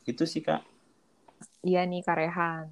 Gitu 0.06 0.22
sih 0.24 0.40
kak. 0.40 0.62
Iya 1.62 1.82
nih 1.86 2.02
Kak 2.02 2.16
Rehan. 2.18 2.64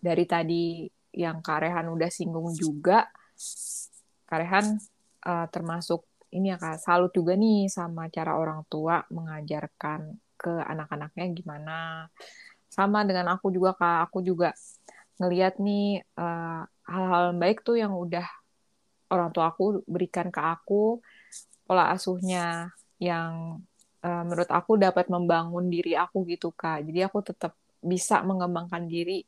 Dari 0.00 0.24
tadi 0.28 0.88
yang 1.16 1.40
Kak 1.40 1.64
Rehan 1.64 1.88
udah 1.88 2.10
singgung 2.12 2.52
juga, 2.52 3.08
Kak 4.28 4.38
Rehan 4.38 4.76
eh, 5.24 5.46
termasuk 5.48 6.04
ini 6.36 6.52
ya 6.52 6.60
Kak, 6.60 6.76
salut 6.84 7.10
juga 7.16 7.32
nih 7.32 7.72
sama 7.72 8.12
cara 8.12 8.36
orang 8.36 8.68
tua 8.68 9.00
mengajarkan 9.08 10.20
ke 10.36 10.52
anak-anaknya 10.52 11.24
gimana. 11.32 11.78
Sama 12.68 13.08
dengan 13.08 13.32
aku 13.32 13.48
juga 13.48 13.72
Kak, 13.72 14.12
aku 14.12 14.20
juga 14.20 14.52
ngeliat 15.16 15.56
nih 15.56 16.04
eh, 16.04 16.62
hal-hal 16.86 17.32
yang 17.32 17.40
baik 17.40 17.64
tuh 17.64 17.80
yang 17.80 17.96
udah 17.96 18.28
orang 19.10 19.30
tua 19.32 19.48
aku 19.48 19.80
berikan 19.88 20.28
ke 20.28 20.40
aku, 20.42 21.00
pola 21.64 21.88
asuhnya 21.96 22.68
yang 23.00 23.64
eh, 24.04 24.22
menurut 24.28 24.50
aku 24.52 24.76
dapat 24.76 25.08
membangun 25.08 25.72
diri 25.72 25.96
aku 25.96 26.28
gitu 26.28 26.52
Kak. 26.52 26.84
Jadi 26.84 27.00
aku 27.00 27.24
tetap 27.24 27.56
bisa 27.80 28.20
mengembangkan 28.20 28.84
diri 28.84 29.24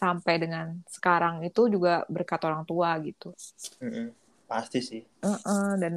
sampai 0.00 0.34
dengan 0.42 0.66
sekarang 0.96 1.34
itu 1.46 1.60
juga 1.74 1.90
berkat 2.14 2.40
orang 2.48 2.62
tua 2.70 2.90
gitu. 3.06 3.34
Mm-mm. 3.82 4.06
pasti 4.48 4.80
sih 4.88 5.02
Heeh, 5.24 5.64
dan 5.82 5.94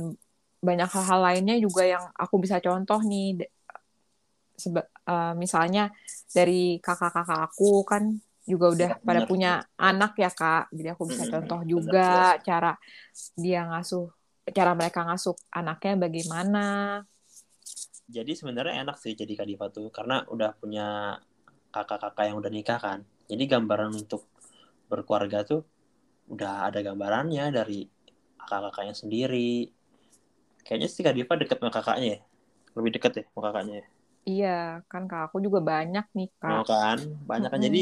banyak 0.68 0.90
hal-hal 0.96 1.20
lainnya 1.28 1.56
juga 1.66 1.82
yang 1.94 2.04
aku 2.24 2.36
bisa 2.44 2.58
contoh 2.66 3.00
nih. 3.12 3.26
Seba- 4.64 4.90
eh, 5.10 5.34
misalnya 5.44 5.82
dari 6.38 6.78
kakak-kakak 6.86 7.40
aku 7.50 7.82
kan 7.92 8.04
juga 8.52 8.66
udah 8.76 8.90
Iya, 8.90 8.96
pada 9.08 9.22
benar. 9.28 9.30
punya 9.30 9.66
anak 9.82 10.12
ya 10.24 10.30
Kak. 10.40 10.70
Jadi 10.78 10.88
aku 10.94 11.04
bisa 11.12 11.24
Mm-mm, 11.24 11.32
contoh 11.32 11.60
juga 11.66 12.02
jelas. 12.06 12.28
cara 12.48 12.68
dia 13.44 13.60
ngasuh 13.70 14.06
cara 14.58 14.72
mereka 14.80 15.00
ngasuh 15.08 15.36
anaknya 15.58 15.94
bagaimana. 16.06 16.60
jadi 18.16 18.32
sebenarnya 18.40 18.76
enak 18.84 18.98
sih 19.04 19.14
jadi 19.22 19.34
Kadifa 19.40 19.68
tuh 19.78 19.88
karena 19.98 20.16
udah 20.34 20.52
punya 20.62 20.88
kakak-kakak 21.76 22.26
yang 22.30 22.38
udah 22.42 22.52
nikah 22.58 22.80
kan 22.86 23.00
jadi 23.34 23.44
gambaran 23.58 23.92
untuk 24.02 24.22
berkeluarga 24.92 25.40
tuh 25.52 25.62
udah 26.34 26.70
ada 26.72 26.80
gambarannya 26.88 27.46
dari 27.58 27.80
kakak-kakaknya 28.40 28.96
sendiri. 28.96 29.52
Kayaknya 30.66 30.88
sih 30.90 31.04
Kadifa 31.04 31.34
deket 31.42 31.58
sama 31.60 31.72
kakaknya 31.74 32.08
ya? 32.16 32.20
Lebih 32.78 32.92
deket 32.96 33.12
ya 33.20 33.24
sama 33.30 33.42
kakaknya 33.52 33.76
ya? 33.82 33.86
Iya, 34.30 34.48
kan 34.92 35.04
Kak 35.10 35.22
aku 35.28 35.38
juga 35.46 35.60
banyak 35.72 36.06
nih 36.18 36.30
Kak. 36.40 36.64
kan? 36.68 36.98
Banyak 37.28 37.50
kan? 37.52 37.62
Jadi 37.62 37.82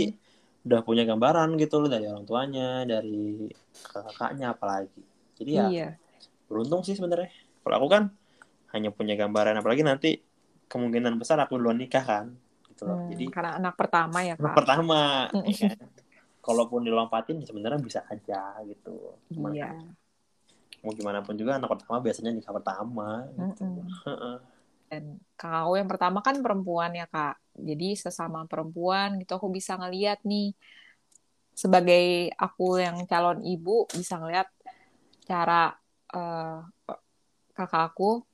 udah 0.66 0.82
punya 0.86 1.04
gambaran 1.10 1.58
gitu 1.58 1.82
loh 1.82 1.90
dari 1.90 2.06
orang 2.06 2.26
tuanya 2.30 2.86
dari 2.86 3.50
kakak-kakaknya 3.86 4.46
apalagi. 4.54 5.02
Jadi 5.38 5.52
ya 5.58 5.68
Iya, 5.70 5.84
beruntung 6.50 6.82
sih 6.86 6.96
sebenarnya. 6.98 7.30
Kalau 7.62 7.76
aku 7.82 7.88
kan 7.90 8.04
hanya 8.74 8.90
punya 8.94 9.14
gambaran 9.20 9.56
apalagi 9.60 9.84
nanti 9.86 10.10
kemungkinan 10.72 11.20
besar 11.22 11.38
aku 11.44 11.60
duluan 11.60 11.78
nikah 11.82 12.04
kan 12.06 12.28
gitu 12.82 12.90
loh 12.90 12.98
Hmm, 12.98 13.10
jadi 13.14 13.26
karena 13.30 13.52
anak 13.62 13.74
pertama 13.78 14.18
ya 14.26 14.34
anak 14.42 14.50
Kak. 14.50 14.58
pertama 14.58 15.00
Mm. 15.38 15.46
ya 15.54 15.70
kan? 15.78 15.90
kalaupun 16.42 16.82
dilompatin 16.82 17.38
ya 17.38 17.46
sebenarnya 17.46 17.78
bisa 17.78 18.02
aja 18.10 18.58
gitu 18.66 19.14
Cuman 19.30 19.54
Iya. 19.54 19.70
kan, 19.70 19.78
mau 20.82 20.92
gimana 20.98 21.22
pun 21.22 21.38
juga 21.38 21.62
anak 21.62 21.70
pertama 21.70 22.02
biasanya 22.02 22.34
nikah 22.34 22.54
pertama 22.58 23.30
gitu. 23.38 23.66
Dan 24.90 25.22
aku 25.38 25.78
yang 25.78 25.86
pertama 25.86 26.26
kan 26.26 26.42
perempuan 26.42 26.92
ya 26.98 27.06
Kak. 27.06 27.38
Jadi 27.54 27.94
sesama 27.94 28.50
perempuan 28.50 29.22
gitu 29.22 29.38
aku 29.38 29.54
bisa 29.54 29.78
ngeliat 29.78 30.26
nih 30.26 30.58
sebagai 31.54 32.34
aku 32.34 32.82
yang 32.82 32.98
calon 33.06 33.46
ibu 33.46 33.86
bisa 33.94 34.18
ngeliat 34.18 34.50
cara 35.30 35.70
eh, 36.18 36.58
kakak 37.54 37.94
aku 37.94 38.26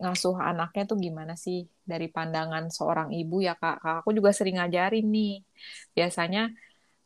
ngasuh 0.00 0.34
anaknya 0.40 0.82
tuh 0.88 0.98
gimana 0.98 1.36
sih 1.36 1.68
dari 1.84 2.06
pandangan 2.08 2.64
seorang 2.72 3.08
ibu 3.14 3.36
ya 3.44 3.54
Kak. 3.56 3.76
Kakakku 3.84 4.10
juga 4.18 4.30
sering 4.36 4.56
ngajarin 4.60 5.06
nih. 5.08 5.32
Biasanya 5.96 6.40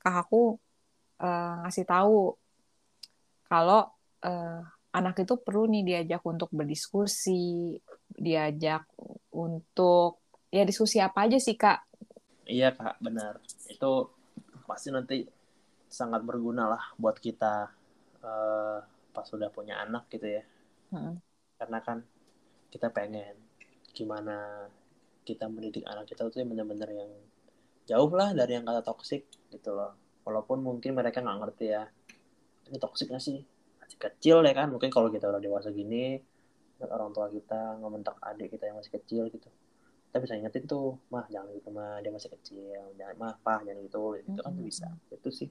kakakku 0.02 0.58
eh, 1.22 1.52
ngasih 1.66 1.86
tahu 1.88 2.16
kalau 3.48 3.80
eh, 4.24 4.60
anak 4.98 5.14
itu 5.24 5.34
perlu 5.44 5.68
nih 5.72 5.82
diajak 5.88 6.22
untuk 6.26 6.50
berdiskusi, 6.52 7.76
diajak 8.08 8.82
untuk 9.34 10.20
ya 10.48 10.64
diskusi 10.64 10.96
apa 10.98 11.28
aja 11.28 11.38
sih 11.38 11.56
Kak. 11.58 11.78
iya 12.48 12.68
kak 12.72 12.96
benar 13.04 13.34
itu 13.68 13.92
pasti 14.68 14.88
nanti 14.96 15.16
sangat 15.88 16.20
berguna 16.28 16.64
lah 16.72 16.82
buat 16.96 17.16
kita 17.20 17.54
eh, 18.24 18.78
pas 19.14 19.26
sudah 19.28 19.48
punya 19.52 19.74
anak 19.84 20.04
gitu 20.12 20.28
ya 20.38 20.44
Mm. 20.88 21.20
karena 21.60 21.78
kan 21.84 21.98
kita 22.72 22.88
pengen 22.88 23.36
gimana 23.98 24.70
kita 25.26 25.50
mendidik 25.50 25.82
anak 25.84 26.06
kita 26.06 26.30
tuh 26.30 26.46
benar-benar 26.46 26.88
yang 26.94 27.10
jauh 27.90 28.12
lah 28.14 28.30
dari 28.30 28.54
yang 28.54 28.64
kata 28.64 28.86
toksik 28.86 29.26
gitu 29.50 29.74
loh. 29.74 29.98
Walaupun 30.22 30.62
mungkin 30.62 30.94
mereka 30.94 31.18
nggak 31.18 31.38
ngerti 31.42 31.66
ya 31.74 31.82
ini 32.70 32.78
toksik 32.78 33.10
gak 33.10 33.24
sih? 33.24 33.42
Masih 33.82 33.98
kecil 33.98 34.44
ya 34.46 34.54
kan? 34.54 34.70
Mungkin 34.70 34.92
kalau 34.92 35.10
kita 35.10 35.26
udah 35.26 35.42
dewasa 35.42 35.74
gini 35.74 36.20
orang 36.78 37.10
tua 37.10 37.26
kita 37.26 37.82
ngomentak 37.82 38.14
adik 38.22 38.54
kita 38.54 38.70
yang 38.70 38.78
masih 38.78 38.92
kecil 38.94 39.26
gitu. 39.34 39.50
Kita 40.08 40.16
bisa 40.22 40.38
ingetin 40.38 40.64
tuh 40.64 40.96
mah 41.10 41.26
jangan 41.26 41.50
gitu 41.52 41.68
mah 41.74 41.98
dia 42.00 42.12
masih 42.14 42.30
kecil 42.38 42.94
jangan 42.94 43.16
mah 43.18 43.34
pah 43.42 43.60
jangan 43.66 43.82
gitu 43.82 44.14
itu 44.14 44.40
kan 44.40 44.54
bisa. 44.62 44.88
Itu 45.10 45.28
sih 45.34 45.50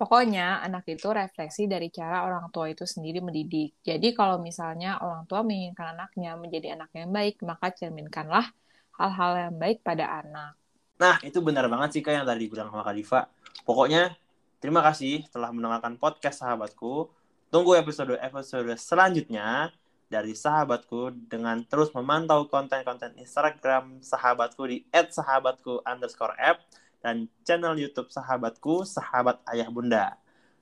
Pokoknya 0.00 0.64
anak 0.64 0.88
itu 0.88 1.12
refleksi 1.12 1.68
dari 1.68 1.92
cara 1.92 2.24
orang 2.24 2.48
tua 2.48 2.72
itu 2.72 2.88
sendiri 2.88 3.20
mendidik. 3.20 3.76
Jadi 3.84 4.16
kalau 4.16 4.40
misalnya 4.40 4.96
orang 4.96 5.28
tua 5.28 5.44
menginginkan 5.44 5.92
anaknya 5.92 6.40
menjadi 6.40 6.72
anak 6.72 6.88
yang 6.96 7.12
baik, 7.12 7.44
maka 7.44 7.68
cerminkanlah 7.68 8.48
hal-hal 8.96 9.32
yang 9.36 9.54
baik 9.60 9.84
pada 9.84 10.24
anak. 10.24 10.56
Nah, 10.96 11.20
itu 11.20 11.44
benar 11.44 11.68
banget 11.68 12.00
sih 12.00 12.00
Kak 12.00 12.16
yang 12.16 12.24
tadi 12.24 12.48
bilang 12.48 12.72
sama 12.72 12.80
Kak 12.80 12.96
Diva. 12.96 13.28
Pokoknya, 13.68 14.16
terima 14.56 14.80
kasih 14.80 15.28
telah 15.28 15.52
mendengarkan 15.52 16.00
podcast 16.00 16.40
sahabatku. 16.40 17.12
Tunggu 17.52 17.76
episode-episode 17.76 18.72
selanjutnya 18.80 19.68
dari 20.08 20.32
sahabatku 20.32 21.12
dengan 21.28 21.60
terus 21.68 21.92
memantau 21.92 22.48
konten-konten 22.48 23.20
Instagram 23.20 24.00
sahabatku 24.00 24.64
di 24.64 24.80
@sahabatku 24.88 25.84
underscore 25.84 26.32
app 26.40 26.64
dan 27.00 27.26
channel 27.42 27.76
YouTube 27.76 28.08
sahabatku, 28.12 28.84
sahabat 28.84 29.40
ayah 29.52 29.68
bunda. 29.72 30.16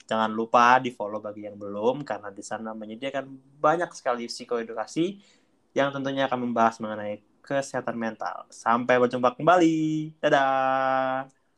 Jangan 0.09 0.33
lupa 0.33 0.81
di 0.81 0.88
follow 0.94 1.20
bagi 1.20 1.44
yang 1.44 1.61
belum, 1.61 2.01
karena 2.07 2.33
di 2.33 2.40
sana 2.40 2.72
menyediakan 2.72 3.29
banyak 3.61 3.92
sekali 3.92 4.24
psikoedukasi 4.24 5.20
yang 5.77 5.92
tentunya 5.92 6.24
akan 6.24 6.48
membahas 6.48 6.81
mengenai 6.81 7.20
kesehatan 7.44 7.96
mental. 7.98 8.48
Sampai 8.48 8.96
berjumpa 8.96 9.37
kembali. 9.37 10.16
Dadah! 10.22 11.38